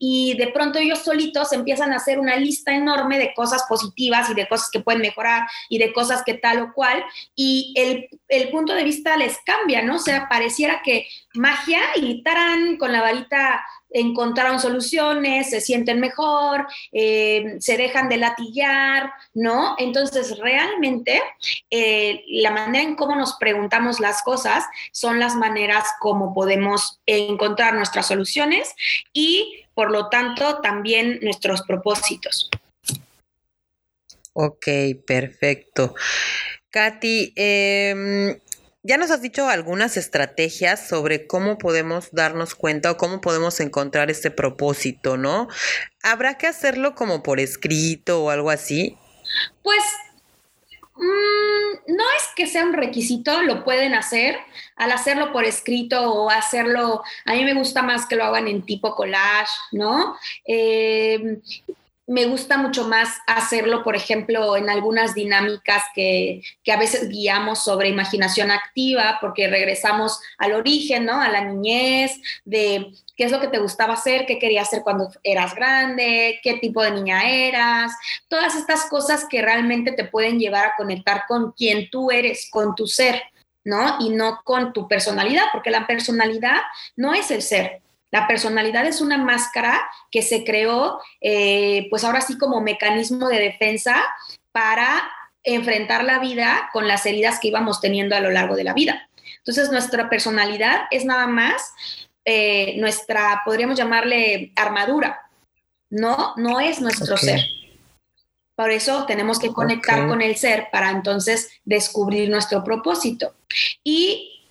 y 0.07 0.37
de 0.37 0.49
pronto 0.49 0.79
ellos 0.79 0.99
solitos 0.99 1.53
empiezan 1.53 1.93
a 1.93 1.97
hacer 1.97 2.19
una 2.19 2.37
lista 2.37 2.75
enorme 2.75 3.19
de 3.19 3.33
cosas 3.33 3.65
positivas 3.69 4.29
y 4.29 4.35
de 4.35 4.47
cosas 4.47 4.69
que 4.71 4.81
pueden 4.81 5.01
mejorar 5.01 5.47
y 5.71 5.79
de 5.79 5.93
cosas 5.93 6.23
que 6.25 6.35
tal 6.35 6.61
o 6.61 6.73
cual, 6.75 7.03
y 7.35 7.73
el, 7.77 8.09
el 8.29 8.51
punto 8.51 8.75
de 8.75 8.85
vista 8.85 9.17
les 9.17 9.39
cambia, 9.47 9.83
¿no? 9.83 9.99
Pareciera 10.35 10.83
que 10.83 11.07
magia 11.35 11.81
y 11.95 12.21
tarán 12.25 12.77
con 12.77 12.91
la 12.91 13.01
varita 13.03 13.65
encontraron 13.89 14.59
soluciones, 14.59 15.51
se 15.51 15.61
sienten 15.61 16.01
mejor, 16.01 16.67
eh, 16.91 17.55
se 17.61 17.77
dejan 17.77 18.09
de 18.09 18.17
latillar, 18.17 19.13
¿no? 19.33 19.77
Entonces, 19.79 20.37
realmente, 20.41 21.23
eh, 21.71 22.25
la 22.27 22.51
manera 22.51 22.83
en 22.83 22.97
cómo 22.97 23.15
nos 23.15 23.35
preguntamos 23.35 24.01
las 24.01 24.25
cosas 24.25 24.65
son 24.91 25.21
las 25.21 25.37
maneras 25.37 25.85
como 26.01 26.35
podemos 26.35 26.99
encontrar 27.07 27.75
nuestras 27.75 28.09
soluciones 28.09 28.75
y, 29.13 29.65
por 29.73 29.93
lo 29.93 30.09
tanto, 30.09 30.61
también 30.63 31.21
nuestros 31.23 31.63
propósitos. 31.63 32.51
Ok, 34.33 34.67
perfecto. 35.07 35.95
Katy, 36.71 37.33
eh, 37.37 38.41
ya 38.85 38.99
nos 38.99 39.11
has 39.11 39.23
dicho 39.23 39.49
algunas 39.49 39.97
estrategias 39.97 40.87
sobre 40.87 41.27
cómo 41.27 41.57
podemos 41.57 42.11
darnos 42.13 42.55
cuenta 42.55 42.91
o 42.91 42.97
cómo 42.99 43.23
podemos 43.23 43.59
encontrar 43.61 44.11
este 44.11 44.31
propósito, 44.31 45.17
¿no? 45.17 45.49
¿Habrá 46.03 46.37
que 46.37 46.47
hacerlo 46.47 46.95
como 46.95 47.23
por 47.23 47.41
escrito 47.41 48.23
o 48.23 48.29
algo 48.29 48.51
así? 48.51 48.99
Pues 49.63 49.83
mm, 50.97 51.95
no 51.97 52.05
es 52.15 52.25
que 52.37 52.47
sea 52.47 52.65
un 52.65 52.75
requisito, 52.75 53.41
lo 53.43 53.65
pueden 53.65 53.95
hacer. 53.95 54.37
Al 54.77 54.93
hacerlo 54.93 55.33
por 55.33 55.45
escrito 55.45 56.13
o 56.13 56.29
hacerlo, 56.29 57.03
a 57.25 57.33
mí 57.33 57.43
me 57.43 57.55
gusta 57.55 57.81
más 57.81 58.05
que 58.05 58.17
lo 58.17 58.25
hagan 58.25 58.49
en 58.49 58.67
tipo 58.67 58.95
collage, 58.95 59.53
¿no? 59.73 60.15
Eh, 60.47 61.41
me 62.07 62.27
gusta 62.27 62.59
mucho 62.59 62.87
más 62.87 63.09
hacerlo, 63.27 63.83
por 63.83 63.97
ejemplo, 63.97 64.57
en 64.57 64.69
algunas 64.69 65.15
dinámicas 65.15 65.83
que, 65.95 66.43
a 66.71 66.77
veces 66.77 67.09
guiamos 67.09 67.65
sobre 67.65 67.89
imaginación 67.89 68.51
activa, 68.51 69.19
porque 69.21 69.49
regresamos 69.49 70.21
al 70.39 70.53
origen, 70.53 71.07
¿no? 71.07 71.21
A 71.21 71.31
la 71.31 71.45
niñez, 71.45 72.21
de 72.45 72.93
qué 73.17 73.25
es 73.25 73.33
lo 73.33 73.41
que 73.41 73.49
te 73.49 73.59
gustaba 73.59 73.95
hacer, 73.95 74.27
qué 74.27 74.39
querías 74.39 74.69
hacer 74.69 74.83
cuando 74.83 75.11
eras 75.23 75.55
grande, 75.55 76.41
qué 76.43 76.55
tipo 76.55 76.83
de 76.83 76.91
niña 76.91 77.29
eras, 77.31 77.93
todas 78.29 78.55
estas 78.55 78.85
cosas 78.87 79.27
que 79.29 79.41
realmente 79.41 79.93
te 79.93 80.05
pueden 80.05 80.39
llevar 80.39 80.67
a 80.67 80.75
conectar 80.77 81.25
con 81.27 81.53
quien 81.53 81.89
tú 81.89 82.11
eres, 82.11 82.49
con 82.51 82.75
tu 82.75 82.87
ser, 82.87 83.23
¿no? 83.65 83.97
Y 84.01 84.11
no 84.11 84.43
con 84.45 84.75
tu 84.75 84.87
personalidad, 84.89 85.45
porque 85.53 85.71
la 85.71 85.87
personalidad 85.87 86.61
no 86.97 87.15
es 87.15 87.31
el 87.31 87.41
ser, 87.41 87.81
la 88.15 88.29
personalidad 88.29 88.87
es 88.87 89.01
una 89.01 89.19
máscara 89.19 89.91
que 90.09 90.23
se 90.23 90.45
creó, 90.45 91.01
eh, 91.21 91.89
pues 91.91 92.05
ahora 92.05 92.21
sí 92.21 92.39
como 92.39 92.61
mecanismo 92.61 93.29
de 93.29 93.41
defensa 93.41 94.05
para 94.53 95.03
enfrentar 95.43 96.05
la 96.05 96.21
vida 96.21 96.71
con 96.73 96.87
las 96.87 97.05
heridas 97.07 97.41
que 97.41 97.49
íbamos 97.49 97.81
teniendo 97.81 98.15
a 98.15 98.21
lo 98.21 98.31
largo 98.31 98.55
de 98.55 98.63
la 98.63 98.73
vida. 98.73 99.09
Entonces, 99.39 99.69
nuestra 99.73 100.09
personalidad 100.09 100.83
es 100.93 101.05
nada 101.05 101.27
más 101.27 101.75
eh, 102.25 102.77
nuestra, 102.77 103.43
podríamos 103.45 103.77
llamarle 103.77 104.53
armadura, 104.55 105.29
no, 105.91 106.35
no 106.37 106.61
es 106.61 106.81
nuestro 106.81 107.17
ser. 107.17 107.41
Por 108.55 108.71
eso 108.71 109.07
tenemos 109.07 109.41
que 109.41 109.53
conectar 109.53 110.07
con 110.07 110.23
el 110.23 110.37
ser 110.37 110.69
para 110.71 110.91
entonces 110.91 111.51
descubrir 111.65 112.31
nuestro 112.31 112.63
propósito. 112.63 113.35
Y 113.83 114.47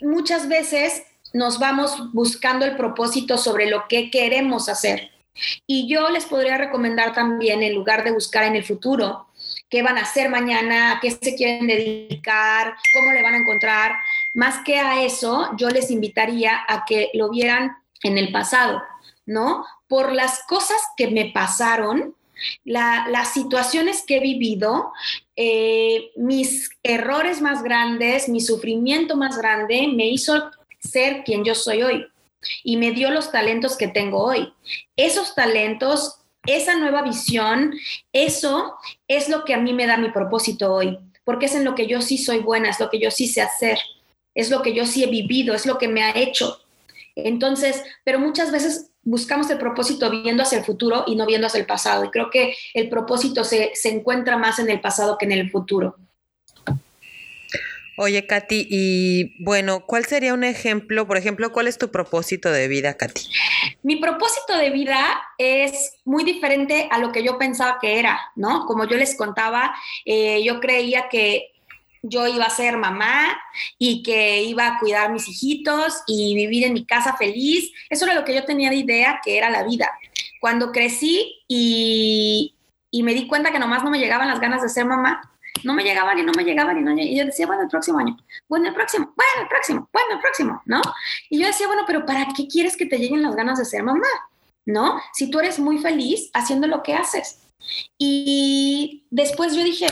muchas 0.00 0.48
veces 0.48 1.02
nos 1.34 1.58
vamos 1.58 2.12
buscando 2.12 2.64
el 2.64 2.76
propósito 2.76 3.36
sobre 3.36 3.68
lo 3.68 3.86
que 3.88 4.10
queremos 4.10 4.68
hacer. 4.68 5.10
Y 5.66 5.88
yo 5.88 6.08
les 6.10 6.26
podría 6.26 6.56
recomendar 6.56 7.12
también, 7.12 7.62
en 7.62 7.74
lugar 7.74 8.04
de 8.04 8.12
buscar 8.12 8.44
en 8.44 8.54
el 8.54 8.64
futuro, 8.64 9.26
qué 9.68 9.82
van 9.82 9.98
a 9.98 10.02
hacer 10.02 10.30
mañana, 10.30 10.92
a 10.92 11.00
qué 11.00 11.10
se 11.10 11.34
quieren 11.34 11.66
dedicar, 11.66 12.76
cómo 12.94 13.12
le 13.12 13.22
van 13.22 13.34
a 13.34 13.38
encontrar, 13.38 13.96
más 14.32 14.62
que 14.64 14.78
a 14.78 15.02
eso, 15.02 15.50
yo 15.56 15.70
les 15.70 15.90
invitaría 15.90 16.60
a 16.68 16.84
que 16.84 17.10
lo 17.14 17.30
vieran 17.30 17.76
en 18.04 18.16
el 18.16 18.30
pasado, 18.30 18.80
¿no? 19.26 19.66
Por 19.88 20.12
las 20.12 20.44
cosas 20.44 20.80
que 20.96 21.08
me 21.08 21.32
pasaron, 21.34 22.14
las 22.64 23.32
situaciones 23.32 24.04
que 24.06 24.18
he 24.18 24.20
vivido, 24.20 24.92
eh, 25.34 26.12
mis 26.16 26.70
errores 26.84 27.40
más 27.40 27.64
grandes, 27.64 28.28
mi 28.28 28.40
sufrimiento 28.40 29.16
más 29.16 29.36
grande, 29.36 29.88
me 29.88 30.06
hizo 30.06 30.50
ser 30.84 31.24
quien 31.24 31.44
yo 31.44 31.54
soy 31.54 31.82
hoy 31.82 32.06
y 32.62 32.76
me 32.76 32.92
dio 32.92 33.10
los 33.10 33.30
talentos 33.32 33.76
que 33.76 33.88
tengo 33.88 34.22
hoy. 34.22 34.52
Esos 34.96 35.34
talentos, 35.34 36.18
esa 36.46 36.76
nueva 36.76 37.02
visión, 37.02 37.74
eso 38.12 38.74
es 39.08 39.28
lo 39.28 39.44
que 39.44 39.54
a 39.54 39.58
mí 39.58 39.72
me 39.72 39.86
da 39.86 39.96
mi 39.96 40.10
propósito 40.10 40.72
hoy, 40.72 40.98
porque 41.24 41.46
es 41.46 41.54
en 41.54 41.64
lo 41.64 41.74
que 41.74 41.86
yo 41.86 42.00
sí 42.00 42.18
soy 42.18 42.40
buena, 42.40 42.70
es 42.70 42.80
lo 42.80 42.90
que 42.90 43.00
yo 43.00 43.10
sí 43.10 43.26
sé 43.26 43.40
hacer, 43.40 43.78
es 44.34 44.50
lo 44.50 44.62
que 44.62 44.74
yo 44.74 44.86
sí 44.86 45.04
he 45.04 45.08
vivido, 45.08 45.54
es 45.54 45.66
lo 45.66 45.78
que 45.78 45.88
me 45.88 46.02
ha 46.02 46.16
hecho. 46.16 46.60
Entonces, 47.16 47.82
pero 48.04 48.18
muchas 48.18 48.50
veces 48.50 48.90
buscamos 49.02 49.48
el 49.50 49.58
propósito 49.58 50.10
viendo 50.10 50.42
hacia 50.42 50.58
el 50.58 50.64
futuro 50.64 51.04
y 51.06 51.14
no 51.14 51.26
viendo 51.26 51.46
hacia 51.46 51.60
el 51.60 51.66
pasado. 51.66 52.04
Y 52.04 52.10
creo 52.10 52.30
que 52.30 52.56
el 52.72 52.88
propósito 52.88 53.44
se, 53.44 53.72
se 53.74 53.90
encuentra 53.90 54.36
más 54.36 54.58
en 54.58 54.70
el 54.70 54.80
pasado 54.80 55.16
que 55.18 55.26
en 55.26 55.32
el 55.32 55.50
futuro. 55.50 55.96
Oye, 57.96 58.26
Katy, 58.26 58.66
y 58.68 59.44
bueno, 59.44 59.84
¿cuál 59.86 60.04
sería 60.04 60.34
un 60.34 60.42
ejemplo? 60.42 61.06
Por 61.06 61.16
ejemplo, 61.16 61.52
¿cuál 61.52 61.68
es 61.68 61.78
tu 61.78 61.90
propósito 61.92 62.50
de 62.50 62.66
vida, 62.66 62.96
Katy? 62.96 63.22
Mi 63.84 63.96
propósito 63.96 64.56
de 64.56 64.70
vida 64.70 65.22
es 65.38 65.96
muy 66.04 66.24
diferente 66.24 66.88
a 66.90 66.98
lo 66.98 67.12
que 67.12 67.22
yo 67.22 67.38
pensaba 67.38 67.78
que 67.80 68.00
era, 68.00 68.20
¿no? 68.34 68.66
Como 68.66 68.84
yo 68.86 68.96
les 68.96 69.16
contaba, 69.16 69.74
eh, 70.04 70.42
yo 70.44 70.58
creía 70.58 71.08
que 71.08 71.52
yo 72.02 72.26
iba 72.26 72.44
a 72.44 72.50
ser 72.50 72.76
mamá 72.76 73.40
y 73.78 74.02
que 74.02 74.42
iba 74.42 74.66
a 74.66 74.78
cuidar 74.78 75.06
a 75.06 75.12
mis 75.12 75.28
hijitos 75.28 76.02
y 76.06 76.34
vivir 76.34 76.64
en 76.64 76.74
mi 76.74 76.84
casa 76.84 77.16
feliz. 77.16 77.70
Eso 77.88 78.04
era 78.04 78.14
lo 78.14 78.24
que 78.24 78.34
yo 78.34 78.44
tenía 78.44 78.70
de 78.70 78.76
idea 78.76 79.20
que 79.24 79.38
era 79.38 79.50
la 79.50 79.62
vida. 79.62 79.90
Cuando 80.40 80.72
crecí 80.72 81.44
y, 81.48 82.56
y 82.90 83.02
me 83.04 83.14
di 83.14 83.26
cuenta 83.26 83.52
que 83.52 83.58
nomás 83.58 83.84
no 83.84 83.90
me 83.90 83.98
llegaban 83.98 84.28
las 84.28 84.40
ganas 84.40 84.62
de 84.62 84.68
ser 84.68 84.84
mamá, 84.84 85.33
no 85.62 85.72
me 85.72 85.84
llegaban 85.84 86.18
y 86.18 86.22
no 86.22 86.32
me 86.36 86.44
llegaban 86.44 86.78
y 86.78 86.82
no 86.82 86.92
y 86.92 87.16
yo 87.16 87.24
decía, 87.24 87.46
bueno, 87.46 87.62
el 87.62 87.68
próximo 87.68 87.98
año, 87.98 88.16
bueno, 88.48 88.68
el 88.68 88.74
próximo, 88.74 89.12
bueno, 89.16 89.42
el 89.42 89.48
próximo, 89.48 89.88
bueno, 89.92 90.14
el 90.14 90.20
próximo, 90.20 90.62
¿no? 90.66 90.82
Y 91.30 91.38
yo 91.38 91.46
decía, 91.46 91.66
bueno, 91.66 91.82
pero 91.86 92.04
¿para 92.04 92.26
qué 92.36 92.46
quieres 92.48 92.76
que 92.76 92.86
te 92.86 92.98
lleguen 92.98 93.22
las 93.22 93.36
ganas 93.36 93.58
de 93.58 93.64
ser 93.64 93.82
mamá? 93.82 94.08
¿No? 94.66 95.00
Si 95.12 95.30
tú 95.30 95.40
eres 95.40 95.58
muy 95.58 95.78
feliz 95.78 96.30
haciendo 96.32 96.66
lo 96.66 96.82
que 96.82 96.94
haces. 96.94 97.42
Y 97.98 99.06
después 99.10 99.54
yo 99.54 99.62
dije, 99.62 99.86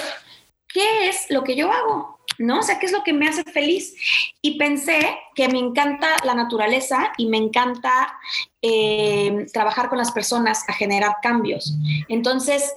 ¿qué 0.72 1.08
es 1.08 1.26
lo 1.30 1.44
que 1.44 1.56
yo 1.56 1.70
hago? 1.70 2.18
¿No? 2.38 2.60
O 2.60 2.62
sea, 2.62 2.78
¿qué 2.78 2.86
es 2.86 2.92
lo 2.92 3.04
que 3.04 3.12
me 3.12 3.28
hace 3.28 3.44
feliz? 3.44 3.94
Y 4.40 4.58
pensé 4.58 5.18
que 5.34 5.48
me 5.48 5.58
encanta 5.58 6.08
la 6.24 6.34
naturaleza 6.34 7.12
y 7.18 7.26
me 7.26 7.36
encanta 7.36 8.18
eh, 8.62 9.46
trabajar 9.52 9.90
con 9.90 9.98
las 9.98 10.10
personas 10.10 10.66
a 10.68 10.72
generar 10.72 11.16
cambios. 11.22 11.74
Entonces, 12.08 12.72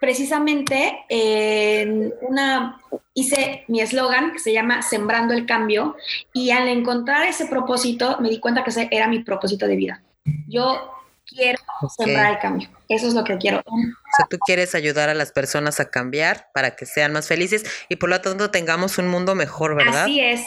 precisamente 0.00 1.04
en 1.08 2.14
una 2.20 2.80
hice 3.14 3.64
mi 3.68 3.80
eslogan 3.80 4.32
que 4.32 4.38
se 4.38 4.52
llama 4.52 4.82
Sembrando 4.82 5.34
el 5.34 5.46
Cambio 5.46 5.96
y 6.32 6.50
al 6.50 6.68
encontrar 6.68 7.26
ese 7.26 7.46
propósito 7.46 8.18
me 8.20 8.28
di 8.28 8.38
cuenta 8.38 8.62
que 8.62 8.70
ese 8.70 8.88
era 8.90 9.08
mi 9.08 9.20
propósito 9.20 9.66
de 9.66 9.76
vida. 9.76 10.02
Yo 10.46 10.92
quiero 11.26 11.58
sembrar 11.96 12.34
el 12.34 12.38
cambio. 12.38 12.68
Eso 12.88 13.08
es 13.08 13.14
lo 13.14 13.24
que 13.24 13.36
quiero. 13.38 13.58
O 13.58 13.72
sea, 14.16 14.26
tú 14.30 14.38
quieres 14.38 14.74
ayudar 14.74 15.08
a 15.08 15.14
las 15.14 15.32
personas 15.32 15.80
a 15.80 15.90
cambiar 15.90 16.48
para 16.54 16.76
que 16.76 16.86
sean 16.86 17.12
más 17.12 17.28
felices 17.28 17.64
y 17.88 17.96
por 17.96 18.08
lo 18.08 18.20
tanto 18.20 18.50
tengamos 18.50 18.98
un 18.98 19.08
mundo 19.08 19.34
mejor, 19.34 19.74
¿verdad? 19.74 20.04
Así 20.04 20.20
es. 20.20 20.46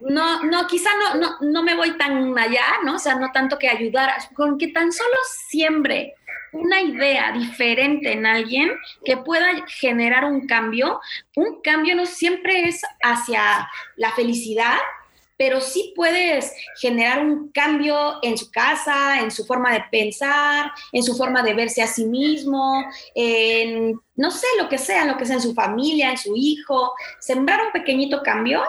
No, 0.00 0.42
no, 0.44 0.66
quizá 0.66 0.88
no, 0.96 1.20
no, 1.20 1.36
no 1.40 1.62
me 1.62 1.74
voy 1.74 1.96
tan 1.98 2.38
allá, 2.38 2.64
¿no? 2.84 2.94
O 2.94 2.98
sea, 2.98 3.16
no 3.16 3.32
tanto 3.32 3.58
que 3.58 3.68
ayudar, 3.68 4.10
con 4.34 4.56
que 4.56 4.68
tan 4.68 4.92
solo 4.92 5.14
siembre 5.48 6.14
una 6.52 6.80
idea 6.80 7.32
diferente 7.32 8.12
en 8.12 8.26
alguien 8.26 8.70
que 9.04 9.16
pueda 9.16 9.46
generar 9.68 10.24
un 10.24 10.46
cambio. 10.46 11.00
Un 11.36 11.60
cambio 11.62 11.94
no 11.94 12.06
siempre 12.06 12.68
es 12.68 12.82
hacia 13.02 13.68
la 13.96 14.12
felicidad, 14.12 14.78
pero 15.40 15.62
sí 15.62 15.94
puedes 15.96 16.52
generar 16.78 17.24
un 17.24 17.50
cambio 17.50 18.18
en 18.22 18.36
su 18.36 18.50
casa, 18.50 19.20
en 19.20 19.30
su 19.30 19.46
forma 19.46 19.72
de 19.72 19.84
pensar, 19.90 20.70
en 20.92 21.02
su 21.02 21.16
forma 21.16 21.42
de 21.42 21.54
verse 21.54 21.80
a 21.80 21.86
sí 21.86 22.04
mismo, 22.04 22.84
en 23.14 23.98
no 24.16 24.30
sé, 24.30 24.46
lo 24.58 24.68
que 24.68 24.76
sea, 24.76 25.06
lo 25.06 25.16
que 25.16 25.24
sea 25.24 25.36
en 25.36 25.42
su 25.42 25.54
familia, 25.54 26.10
en 26.10 26.18
su 26.18 26.34
hijo, 26.36 26.92
sembrar 27.18 27.64
un 27.64 27.72
pequeñito 27.72 28.22
cambio 28.22 28.62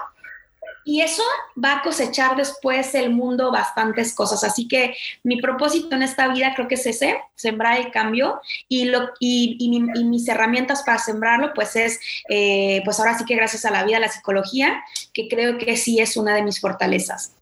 y 0.84 1.02
eso 1.02 1.24
va 1.64 1.78
a 1.78 1.82
cosechar 1.82 2.36
después 2.36 2.94
el 2.96 3.12
mundo 3.12 3.52
bastantes 3.52 4.14
cosas. 4.16 4.44
Así 4.44 4.68
que 4.68 4.96
mi 5.24 5.42
propósito 5.42 5.96
en 5.96 6.04
esta 6.04 6.28
vida 6.28 6.54
creo 6.56 6.68
que 6.68 6.76
es 6.76 6.86
ese, 6.86 7.22
sembrar 7.36 7.80
el 7.80 7.92
cambio 7.92 8.42
y, 8.68 8.86
lo, 8.86 9.10
y, 9.20 9.70
mis 10.04 10.28
herramientas 10.28 10.84
para 10.84 10.98
sembrarlo, 10.98 11.54
pues 11.54 11.76
es, 11.76 12.00
eh, 12.30 12.82
pues 12.86 13.00
ahora 13.00 13.18
sí 13.18 13.26
que 13.26 13.36
gracias 13.36 13.66
a 13.66 13.72
la 13.72 13.84
vida, 13.84 14.00
la 14.00 14.10
psicología, 14.10 14.84
que 15.14 15.28
creo 15.28 15.58
que 15.58 15.78
sí 15.78 16.00
es 16.00 16.18
una 16.18 16.36
de 16.36 16.44
mis 16.44 16.60
fortalezas. 16.60 17.36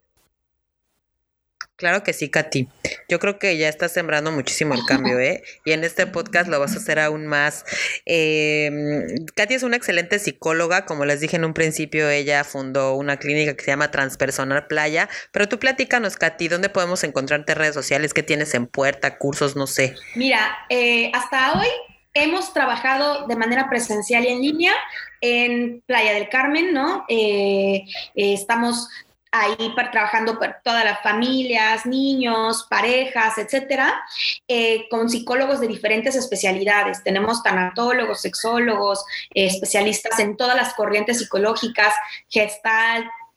Claro 1.79 2.03
que 2.03 2.11
sí, 2.11 2.29
Katy. 2.29 2.67
Yo 3.07 3.19
creo 3.19 3.39
que 3.39 3.57
ya 3.57 3.69
estás 3.69 3.93
sembrando 3.93 4.33
muchísimo 4.33 4.73
el 4.73 4.81
cambio, 4.85 5.17
¿eh? 5.17 5.41
Y 5.63 5.71
en 5.71 5.85
este 5.85 6.05
podcast 6.07 6.49
lo 6.49 6.59
vas 6.59 6.73
a 6.73 6.77
hacer 6.79 6.99
aún 6.99 7.25
más. 7.25 7.63
Eh, 8.05 9.15
Katy 9.33 9.53
es 9.53 9.63
una 9.63 9.77
excelente 9.77 10.19
psicóloga, 10.19 10.85
como 10.85 11.05
les 11.05 11.21
dije 11.21 11.37
en 11.37 11.45
un 11.45 11.53
principio, 11.53 12.09
ella 12.09 12.43
fundó 12.43 12.95
una 12.95 13.15
clínica 13.15 13.55
que 13.55 13.63
se 13.63 13.71
llama 13.71 13.91
Transpersonal 13.91 14.67
Playa, 14.67 15.07
pero 15.31 15.47
tú 15.47 15.57
platícanos, 15.57 16.17
Katy, 16.17 16.49
¿dónde 16.49 16.67
podemos 16.67 17.05
encontrarte 17.05 17.55
redes 17.55 17.75
sociales? 17.75 18.13
¿Qué 18.13 18.23
tienes 18.23 18.53
en 18.55 18.67
puerta, 18.67 19.17
cursos, 19.17 19.55
no 19.55 19.65
sé? 19.65 19.95
Mira, 20.15 20.57
eh, 20.67 21.09
hasta 21.13 21.57
hoy 21.57 21.67
hemos 22.13 22.53
trabajado 22.53 23.25
de 23.27 23.37
manera 23.37 23.69
presencial 23.69 24.25
y 24.25 24.27
en 24.27 24.41
línea 24.41 24.73
en 25.21 25.81
Playa 25.85 26.13
del 26.13 26.29
Carmen, 26.29 26.73
¿no? 26.73 27.05
Eh, 27.07 27.83
eh, 28.15 28.33
estamos 28.33 28.89
ahí 29.31 29.73
trabajando 29.91 30.39
por 30.39 30.57
todas 30.63 30.83
las 30.83 31.01
familias, 31.01 31.85
niños, 31.85 32.65
parejas, 32.69 33.37
etcétera, 33.37 34.01
eh, 34.47 34.87
con 34.89 35.09
psicólogos 35.09 35.59
de 35.59 35.67
diferentes 35.67 36.15
especialidades. 36.15 37.03
Tenemos 37.03 37.43
tanatólogos, 37.43 38.21
sexólogos, 38.21 39.03
eh, 39.33 39.45
especialistas 39.45 40.19
en 40.19 40.35
todas 40.35 40.55
las 40.55 40.73
corrientes 40.73 41.19
psicológicas, 41.19 41.93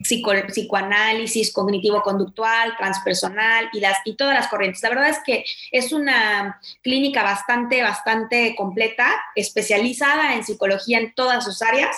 gestalt, 0.04 0.50
psicoanálisis 0.50 1.52
cognitivo-conductual, 1.52 2.76
transpersonal 2.76 3.68
y, 3.72 3.80
las, 3.80 3.98
y 4.04 4.14
todas 4.14 4.34
las 4.34 4.48
corrientes. 4.48 4.82
La 4.82 4.88
verdad 4.90 5.08
es 5.08 5.18
que 5.24 5.44
es 5.70 5.92
una 5.92 6.60
clínica 6.82 7.22
bastante, 7.22 7.82
bastante 7.82 8.54
completa, 8.56 9.08
especializada 9.34 10.34
en 10.34 10.44
psicología 10.44 10.98
en 10.98 11.14
todas 11.14 11.44
sus 11.44 11.62
áreas 11.62 11.96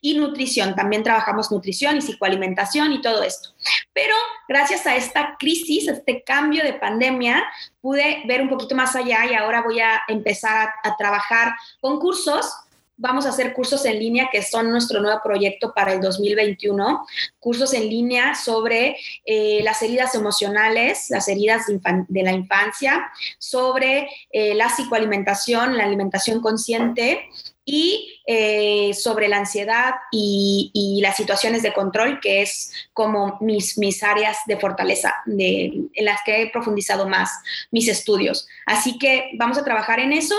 y 0.00 0.16
nutrición. 0.16 0.74
También 0.74 1.02
trabajamos 1.02 1.50
nutrición 1.50 1.96
y 1.96 2.02
psicoalimentación 2.02 2.92
y 2.92 3.00
todo 3.00 3.22
esto. 3.22 3.50
Pero 3.92 4.14
gracias 4.48 4.86
a 4.86 4.96
esta 4.96 5.36
crisis, 5.38 5.88
este 5.88 6.22
cambio 6.22 6.64
de 6.64 6.74
pandemia, 6.74 7.44
pude 7.80 8.22
ver 8.26 8.40
un 8.40 8.48
poquito 8.48 8.74
más 8.74 8.96
allá 8.96 9.26
y 9.30 9.34
ahora 9.34 9.62
voy 9.62 9.80
a 9.80 10.00
empezar 10.08 10.56
a, 10.82 10.88
a 10.88 10.96
trabajar 10.96 11.54
con 11.80 11.98
cursos 11.98 12.50
vamos 12.96 13.26
a 13.26 13.30
hacer 13.30 13.52
cursos 13.52 13.84
en 13.84 13.98
línea 13.98 14.28
que 14.30 14.42
son 14.42 14.70
nuestro 14.70 15.00
nuevo 15.00 15.20
proyecto 15.22 15.72
para 15.74 15.92
el 15.92 16.00
2021, 16.00 17.06
cursos 17.38 17.74
en 17.74 17.88
línea 17.88 18.34
sobre 18.34 18.96
eh, 19.24 19.60
las 19.62 19.82
heridas 19.82 20.14
emocionales, 20.14 21.06
las 21.10 21.28
heridas 21.28 21.66
de, 21.66 22.22
la 22.22 22.32
infancia, 22.32 23.10
sobre 23.38 24.08
eh, 24.30 24.54
la 24.54 24.68
psicoalimentación, 24.68 25.76
la 25.76 25.84
alimentación 25.84 26.40
consciente 26.40 27.28
y 27.64 28.20
eh, 28.26 28.92
sobre 28.92 29.28
la 29.28 29.38
ansiedad 29.38 29.94
y, 30.12 31.00
las 31.02 31.16
situaciones 31.16 31.62
de 31.62 31.72
control, 31.72 32.18
que 32.20 32.40
es 32.40 32.72
como 32.94 33.36
mis, 33.40 33.76
mis 33.76 34.02
áreas 34.02 34.38
de 34.46 34.58
fortaleza, 34.58 35.14
de, 35.26 35.72
en 35.92 36.04
las 36.04 36.20
que 36.24 36.42
he 36.42 36.50
profundizado 36.50 37.06
más 37.06 37.30
mis 37.70 37.88
estudios. 37.88 38.46
Así 38.64 38.98
que 38.98 39.30
vamos 39.34 39.58
a 39.58 39.64
trabajar 39.64 40.00
en 40.00 40.12
eso, 40.12 40.36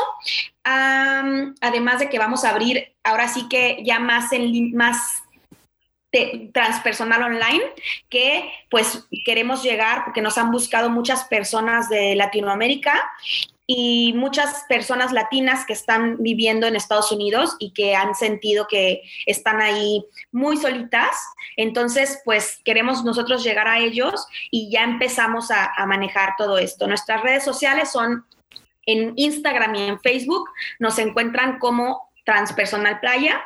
además 0.66 2.00
de 2.00 2.10
que 2.10 2.20
vamos 2.20 2.44
a 2.44 2.50
abrir 2.50 2.96
ahora 3.04 3.28
sí 3.28 3.48
que 3.48 3.82
ya 3.86 4.00
más, 4.00 4.32
en, 4.34 4.76
más 4.76 5.24
transpersonal 6.54 7.24
online 7.24 7.64
que 8.10 8.50
pues 8.70 9.06
queremos 9.26 9.64
llegar 9.64 10.06
porque 10.06 10.22
nos 10.22 10.38
han 10.38 10.52
buscado 10.52 10.90
muchas 10.90 11.26
personas 11.26 11.90
de 11.90 12.16
Latinoamérica 12.16 13.04
y 13.68 14.14
muchas 14.14 14.64
personas 14.70 15.12
latinas 15.12 15.66
que 15.66 15.74
están 15.74 16.18
viviendo 16.20 16.68
en 16.68 16.76
Estados 16.76 17.12
Unidos 17.12 17.56
y 17.60 17.72
que 17.72 17.96
han 17.96 18.14
sentido 18.14 18.68
que 18.68 19.02
están 19.26 19.60
ahí 19.60 20.06
muy 20.32 20.58
solitas. 20.58 21.16
Entonces, 21.58 22.22
pues 22.26 22.60
queremos 22.64 23.04
nosotros 23.04 23.44
llegar 23.44 23.68
a 23.68 23.80
ellos 23.80 24.28
y 24.52 24.70
ya 24.70 24.84
empezamos 24.84 25.50
a, 25.50 25.74
manejar 25.88 26.34
todo 26.38 26.58
esto. 26.58 26.88
Nuestras 26.88 27.22
redes 27.22 27.44
sociales 27.44 27.92
son 27.92 28.26
en 28.86 29.14
Instagram 29.16 29.76
y 29.76 29.88
en 29.88 30.00
Facebook, 30.00 30.50
nos 30.80 31.00
encuentran 31.00 31.60
como 31.60 32.10
Transpersonal 32.24 33.00
Playa. 33.00 33.42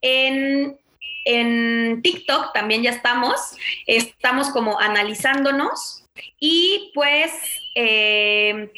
En, 0.00 0.76
en 1.24 2.02
TikTok 2.02 2.52
también 2.52 2.82
ya 2.82 2.90
estamos, 2.90 3.56
estamos 3.86 4.50
como 4.50 4.78
analizándonos 4.80 6.06
y 6.38 6.90
pues... 6.94 7.32
Eh, 7.74 8.70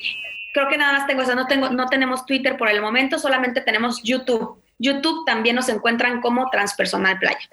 creo 0.56 0.70
que 0.70 0.78
nada 0.78 0.94
más 0.94 1.06
tengo 1.06 1.20
eso, 1.20 1.34
no, 1.34 1.46
tengo, 1.46 1.68
no 1.68 1.86
tenemos 1.86 2.24
Twitter 2.24 2.56
por 2.56 2.70
el 2.70 2.80
momento, 2.80 3.18
solamente 3.18 3.60
tenemos 3.60 4.02
YouTube. 4.02 4.58
YouTube 4.78 5.26
también 5.26 5.54
nos 5.54 5.68
encuentran 5.68 6.22
como 6.22 6.48
Transpersonal 6.48 7.18
Playa. 7.18 7.46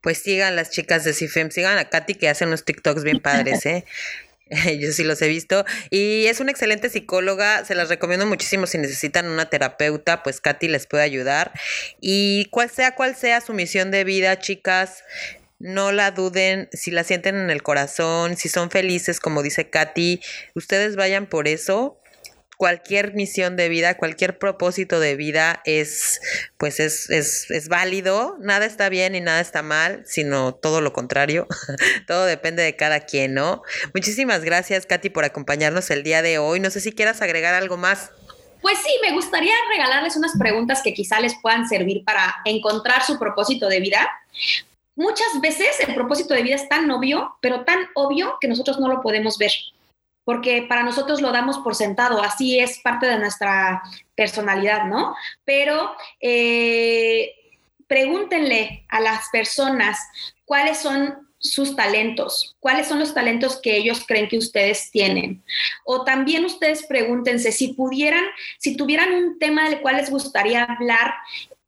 Pues 0.00 0.18
sigan 0.18 0.56
las 0.56 0.70
chicas 0.72 1.04
de 1.04 1.12
CIFEM, 1.12 1.52
sigan 1.52 1.78
a 1.78 1.84
Katy 1.84 2.16
que 2.16 2.28
hace 2.28 2.44
unos 2.44 2.64
TikToks 2.64 3.04
bien 3.04 3.20
padres, 3.20 3.64
¿eh? 3.66 3.84
Yo 4.78 4.92
sí 4.92 5.04
los 5.04 5.20
he 5.22 5.28
visto. 5.28 5.64
Y 5.90 6.26
es 6.26 6.40
una 6.40 6.50
excelente 6.50 6.90
psicóloga. 6.90 7.64
Se 7.64 7.74
las 7.74 7.88
recomiendo 7.88 8.26
muchísimo 8.26 8.66
si 8.66 8.78
necesitan 8.78 9.26
una 9.26 9.46
terapeuta, 9.48 10.22
pues 10.22 10.40
Katy 10.40 10.68
les 10.68 10.86
puede 10.86 11.04
ayudar. 11.04 11.52
Y 12.00 12.46
cual 12.50 12.70
sea 12.70 12.94
cual 12.94 13.16
sea 13.16 13.40
su 13.40 13.54
misión 13.54 13.90
de 13.90 14.04
vida, 14.04 14.38
chicas, 14.38 15.04
no 15.58 15.92
la 15.92 16.10
duden, 16.10 16.68
si 16.72 16.90
la 16.90 17.04
sienten 17.04 17.36
en 17.36 17.50
el 17.50 17.62
corazón, 17.62 18.36
si 18.36 18.48
son 18.48 18.70
felices, 18.70 19.20
como 19.20 19.42
dice 19.42 19.70
Katy, 19.70 20.20
ustedes 20.54 20.96
vayan 20.96 21.26
por 21.26 21.48
eso. 21.48 22.01
Cualquier 22.62 23.12
misión 23.14 23.56
de 23.56 23.68
vida, 23.68 23.96
cualquier 23.96 24.38
propósito 24.38 25.00
de 25.00 25.16
vida 25.16 25.62
es, 25.64 26.20
pues 26.58 26.78
es, 26.78 27.10
es, 27.10 27.50
es 27.50 27.68
válido. 27.68 28.36
Nada 28.38 28.66
está 28.66 28.88
bien 28.88 29.16
y 29.16 29.20
nada 29.20 29.40
está 29.40 29.64
mal, 29.64 30.04
sino 30.06 30.54
todo 30.54 30.80
lo 30.80 30.92
contrario. 30.92 31.48
todo 32.06 32.24
depende 32.24 32.62
de 32.62 32.76
cada 32.76 33.00
quien, 33.00 33.34
¿no? 33.34 33.62
Muchísimas 33.94 34.44
gracias, 34.44 34.86
Katy, 34.86 35.10
por 35.10 35.24
acompañarnos 35.24 35.90
el 35.90 36.04
día 36.04 36.22
de 36.22 36.38
hoy. 36.38 36.60
No 36.60 36.70
sé 36.70 36.78
si 36.78 36.92
quieras 36.92 37.20
agregar 37.20 37.52
algo 37.52 37.76
más. 37.76 38.12
Pues 38.60 38.78
sí, 38.78 38.92
me 39.02 39.10
gustaría 39.10 39.54
regalarles 39.68 40.16
unas 40.16 40.38
preguntas 40.38 40.82
que 40.84 40.94
quizá 40.94 41.18
les 41.18 41.34
puedan 41.42 41.68
servir 41.68 42.04
para 42.04 42.36
encontrar 42.44 43.04
su 43.04 43.18
propósito 43.18 43.68
de 43.68 43.80
vida. 43.80 44.08
Muchas 44.94 45.40
veces 45.40 45.80
el 45.80 45.96
propósito 45.96 46.32
de 46.32 46.44
vida 46.44 46.54
es 46.54 46.68
tan 46.68 46.88
obvio, 46.92 47.34
pero 47.40 47.64
tan 47.64 47.88
obvio 47.96 48.36
que 48.40 48.46
nosotros 48.46 48.78
no 48.78 48.86
lo 48.86 49.02
podemos 49.02 49.36
ver, 49.36 49.50
porque 50.24 50.62
para 50.68 50.82
nosotros 50.82 51.20
lo 51.20 51.32
damos 51.32 51.58
por 51.58 51.74
sentado, 51.74 52.22
así 52.22 52.58
es 52.58 52.78
parte 52.80 53.06
de 53.06 53.18
nuestra 53.18 53.82
personalidad, 54.14 54.84
¿no? 54.84 55.14
Pero 55.44 55.94
eh, 56.20 57.34
pregúntenle 57.86 58.86
a 58.88 59.00
las 59.00 59.28
personas 59.30 59.98
cuáles 60.44 60.78
son 60.78 61.28
sus 61.42 61.74
talentos, 61.74 62.56
cuáles 62.60 62.86
son 62.86 63.00
los 63.00 63.14
talentos 63.14 63.60
que 63.60 63.76
ellos 63.76 64.04
creen 64.06 64.28
que 64.28 64.38
ustedes 64.38 64.90
tienen. 64.92 65.42
O 65.84 66.04
también 66.04 66.44
ustedes 66.44 66.86
pregúntense 66.86 67.50
si 67.50 67.72
pudieran, 67.72 68.24
si 68.58 68.76
tuvieran 68.76 69.12
un 69.12 69.38
tema 69.40 69.68
del 69.68 69.80
cual 69.80 69.96
les 69.96 70.08
gustaría 70.08 70.62
hablar 70.62 71.14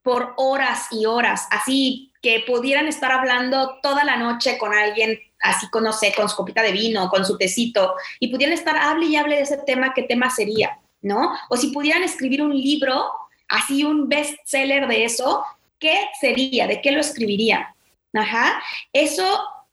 por 0.03 0.35
horas 0.37 0.87
y 0.93 1.07
horas, 1.07 1.49
así 1.51 2.13
que 2.23 2.45
pudieran 2.47 2.87
estar 2.87 3.11
hablando 3.11 3.79
toda 3.83 4.05
la 4.05 4.17
noche 4.17 4.57
con 4.59 4.73
alguien, 4.73 5.19
así 5.45 5.69
con, 5.69 5.85
no 5.85 5.93
sé, 5.93 6.13
con 6.17 6.29
su 6.29 6.37
copita 6.37 6.63
de 6.63 6.73
vino, 6.73 7.09
con 7.09 7.25
su 7.25 7.37
tecito, 7.37 7.95
y 8.19 8.29
pudieran 8.29 8.55
estar, 8.55 8.77
hable 8.77 9.07
y 9.07 9.17
hable 9.17 9.37
de 9.37 9.43
ese 9.43 9.59
tema, 9.59 9.93
¿qué 9.95 10.03
tema 10.03 10.31
sería? 10.31 10.79
¿No? 11.03 11.33
O 11.51 11.57
si 11.57 11.69
pudieran 11.69 12.03
escribir 12.03 12.43
un 12.43 12.57
libro, 12.57 13.11
así 13.49 13.85
un 13.85 14.09
bestseller 14.09 14.89
de 14.89 15.05
eso, 15.05 15.45
¿qué 15.79 16.09
sería? 16.19 16.67
¿De 16.67 16.81
qué 16.81 16.93
lo 16.93 17.01
escribiría? 17.01 17.75
Ajá. 18.15 18.63
Eso, 18.93 19.27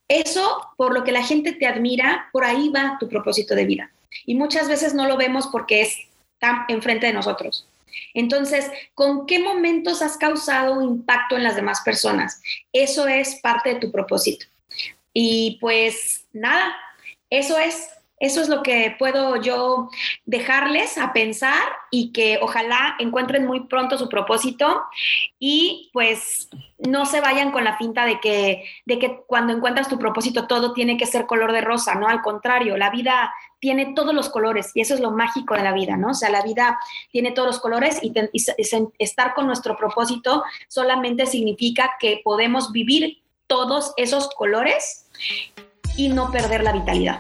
eso, 0.08 0.68
por 0.76 0.94
lo 0.94 1.04
que 1.06 1.14
la 1.14 1.24
gente 1.24 1.54
te 1.54 1.68
admira, 1.68 2.28
por 2.34 2.44
ahí 2.44 2.70
va 2.70 2.98
tu 3.00 3.08
propósito 3.08 3.56
de 3.56 3.66
vida. 3.66 3.92
Y 4.26 4.36
muchas 4.36 4.68
veces 4.68 4.94
no 4.94 5.08
lo 5.08 5.16
vemos 5.16 5.48
porque 5.48 5.82
es 5.82 5.96
tan 6.38 6.66
enfrente 6.68 7.08
de 7.08 7.14
nosotros. 7.14 7.66
Entonces, 8.14 8.70
¿con 8.94 9.26
qué 9.26 9.40
momentos 9.40 10.02
has 10.02 10.18
causado 10.18 10.74
un 10.74 10.84
impacto 10.84 11.38
en 11.38 11.44
las 11.44 11.56
demás 11.56 11.82
personas? 11.82 12.42
Eso 12.74 13.08
es 13.08 13.40
parte 13.42 13.74
de 13.74 13.80
tu 13.80 13.92
propósito. 13.92 14.46
Y 15.14 15.58
pues 15.60 16.28
nada, 16.34 16.76
eso 17.30 17.58
es, 17.58 17.90
eso 18.22 18.40
es 18.40 18.50
lo 18.50 18.62
que 18.62 18.96
puedo 19.00 19.42
yo 19.42 19.90
dejarles 20.26 20.98
a 21.00 21.12
pensar 21.12 21.64
y 21.90 22.12
que 22.12 22.38
ojalá 22.42 22.96
encuentren 23.00 23.48
muy 23.48 23.62
pronto 23.62 23.98
su 23.98 24.10
propósito 24.10 24.84
y 25.40 25.90
pues 25.92 26.48
no 26.78 27.06
se 27.06 27.20
vayan 27.20 27.52
con 27.52 27.64
la 27.64 27.78
finta 27.78 28.06
de 28.06 28.20
que, 28.20 28.64
de 28.86 29.00
que 29.00 29.22
cuando 29.26 29.54
encuentras 29.54 29.90
tu 29.90 29.98
propósito 29.98 30.46
todo 30.46 30.74
tiene 30.74 30.98
que 30.98 31.08
ser 31.08 31.26
color 31.26 31.52
de 31.52 31.62
rosa, 31.62 31.96
¿no? 31.96 32.08
Al 32.08 32.22
contrario, 32.22 32.78
la 32.78 32.92
vida 32.92 33.34
tiene 33.60 33.94
todos 33.96 34.14
los 34.14 34.30
colores 34.30 34.72
y 34.76 34.82
eso 34.82 34.94
es 34.94 35.00
lo 35.00 35.12
mágico 35.12 35.56
de 35.56 35.64
la 35.64 35.74
vida, 35.74 35.98
¿no? 35.98 36.10
O 36.10 36.14
sea, 36.14 36.30
la 36.30 36.44
vida 36.44 36.80
tiene 37.10 37.32
todos 37.32 37.48
los 37.48 37.60
colores 37.60 38.00
y, 38.04 38.14
estar 39.00 39.34
con 39.34 39.48
nuestro 39.48 39.76
propósito 39.78 40.44
solamente 40.68 41.26
significa 41.26 41.94
que 42.00 42.22
podemos 42.24 42.72
vivir 42.72 43.22
todos 43.52 43.92
esos 43.98 44.30
colores 44.30 45.04
y 45.98 46.08
no 46.08 46.32
perder 46.32 46.64
la 46.64 46.72
vitalidad. 46.72 47.20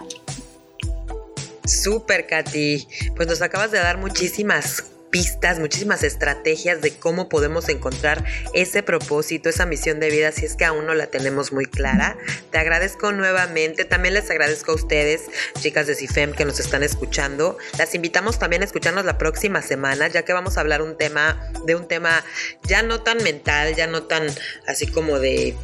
Súper, 1.66 2.26
Katy. 2.26 2.88
Pues 3.18 3.28
nos 3.28 3.42
acabas 3.42 3.72
de 3.72 3.80
dar 3.80 3.98
muchísimas 3.98 4.86
pistas, 5.10 5.60
muchísimas 5.60 6.04
estrategias 6.04 6.82
de 6.82 6.94
cómo 6.94 7.28
podemos 7.28 7.68
encontrar 7.68 8.24
ese 8.54 8.82
propósito, 8.82 9.50
esa 9.50 9.66
misión 9.66 10.00
de 10.00 10.10
vida, 10.10 10.32
si 10.32 10.46
es 10.46 10.56
que 10.56 10.64
aún 10.64 10.86
no 10.86 10.94
la 10.94 11.08
tenemos 11.08 11.52
muy 11.52 11.66
clara. 11.66 12.16
Te 12.50 12.60
agradezco 12.60 13.12
nuevamente, 13.12 13.84
también 13.84 14.14
les 14.14 14.32
agradezco 14.32 14.72
a 14.72 14.76
ustedes, 14.76 15.24
chicas 15.60 15.86
de 15.88 15.96
CIFEM, 15.96 16.32
que 16.32 16.46
nos 16.46 16.62
están 16.62 16.82
escuchando. 16.82 17.58
Las 17.78 17.94
invitamos 17.94 18.40
también 18.40 18.62
a 18.62 18.66
escucharnos 18.66 19.04
la 19.04 19.18
próxima 19.18 19.62
semana, 19.62 20.08
ya 20.08 20.24
que 20.24 20.32
vamos 20.32 20.58
a 20.58 20.62
hablar 20.62 20.82
un 20.82 20.96
tema, 20.96 21.52
de 21.66 21.76
un 21.76 21.90
tema 21.90 22.24
ya 22.64 22.84
no 22.84 23.02
tan 23.02 23.22
mental, 23.22 23.76
ya 23.76 23.88
no 23.88 24.04
tan 24.04 24.28
así 24.66 24.88
como 24.88 25.20
de, 25.20 25.58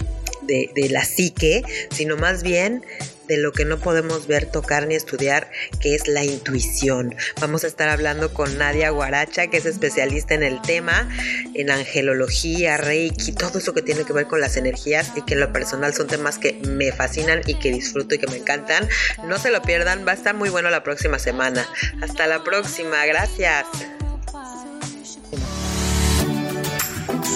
de, 0.47 0.88
la 0.89 1.03
psique, 1.03 1.63
sino 1.91 2.17
más 2.17 2.43
bien 2.43 2.83
de 3.27 3.38
lo 3.38 3.51
que 3.51 3.65
no 3.65 3.77
podemos 3.79 4.25
ver, 4.27 4.45
tocar 4.45 4.88
ni 4.88 4.95
estudiar, 4.95 5.51
que 5.81 5.95
es 5.95 6.07
la 6.07 6.23
intuición. 6.23 7.13
Vamos 7.41 7.65
a 7.65 7.67
estar 7.67 7.89
hablando 7.89 8.33
con 8.33 8.57
Nadia 8.57 8.89
Guaracha, 8.89 9.47
que 9.47 9.57
es 9.57 9.65
especialista 9.65 10.33
en 10.33 10.43
el 10.43 10.62
tema, 10.62 11.10
en 11.53 11.69
angelología, 11.69 12.77
reiki, 12.77 13.33
todo 13.33 13.60
eso 13.60 13.73
que 13.73 13.81
tiene 13.81 14.05
que 14.05 14.13
ver 14.13 14.27
con 14.27 14.39
las 14.39 14.55
energías 14.55 15.12
y 15.17 15.23
que 15.23 15.33
en 15.33 15.41
lo 15.41 15.51
personal 15.51 15.93
son 15.93 16.07
temas 16.07 16.38
que 16.38 16.53
me 16.67 16.93
fascinan 16.93 17.41
y 17.45 17.55
que 17.55 17.71
disfruto 17.71 18.15
y 18.15 18.19
que 18.19 18.27
me 18.27 18.38
encantan. 18.38 18.88
No 19.25 19.38
se 19.38 19.51
lo 19.51 19.62
pierdan, 19.62 20.07
va 20.07 20.12
a 20.13 20.15
estar 20.15 20.33
muy 20.33 20.49
bueno 20.49 20.69
la 20.69 20.83
próxima 20.83 21.19
semana. 21.19 21.67
Hasta 22.01 22.27
la 22.27 22.43
próxima, 22.45 23.05
gracias. 23.05 23.65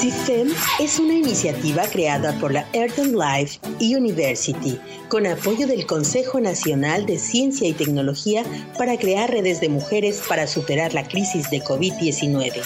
CIFEM 0.02 0.52
es 0.80 0.98
una 0.98 1.14
iniciativa 1.14 1.84
creada 1.84 2.34
por 2.40 2.52
la 2.52 2.66
Earth 2.74 2.98
Life 2.98 3.60
University 3.80 4.80
con 5.10 5.28
apoyo 5.28 5.68
del 5.68 5.86
Consejo 5.86 6.42
Nacional 6.42 7.06
de 7.06 7.20
Ciencia 7.20 7.68
y 7.68 7.74
Tecnología 7.74 8.44
para 8.80 8.98
crear 8.98 9.30
redes 9.30 9.62
de 9.62 9.70
mujeres 9.70 10.24
para 10.28 10.48
superar 10.48 10.96
la 10.96 11.08
crisis 11.08 11.52
de 11.52 11.62
COVID-19. 11.62 12.64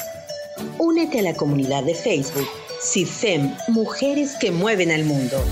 Únete 0.79 1.19
a 1.19 1.23
la 1.23 1.33
comunidad 1.33 1.83
de 1.83 1.93
Facebook 1.93 2.47
CIFEM 2.81 3.53
Mujeres 3.67 4.37
que 4.39 4.51
Mueven 4.51 4.91
al 4.91 5.03
Mundo. 5.03 5.43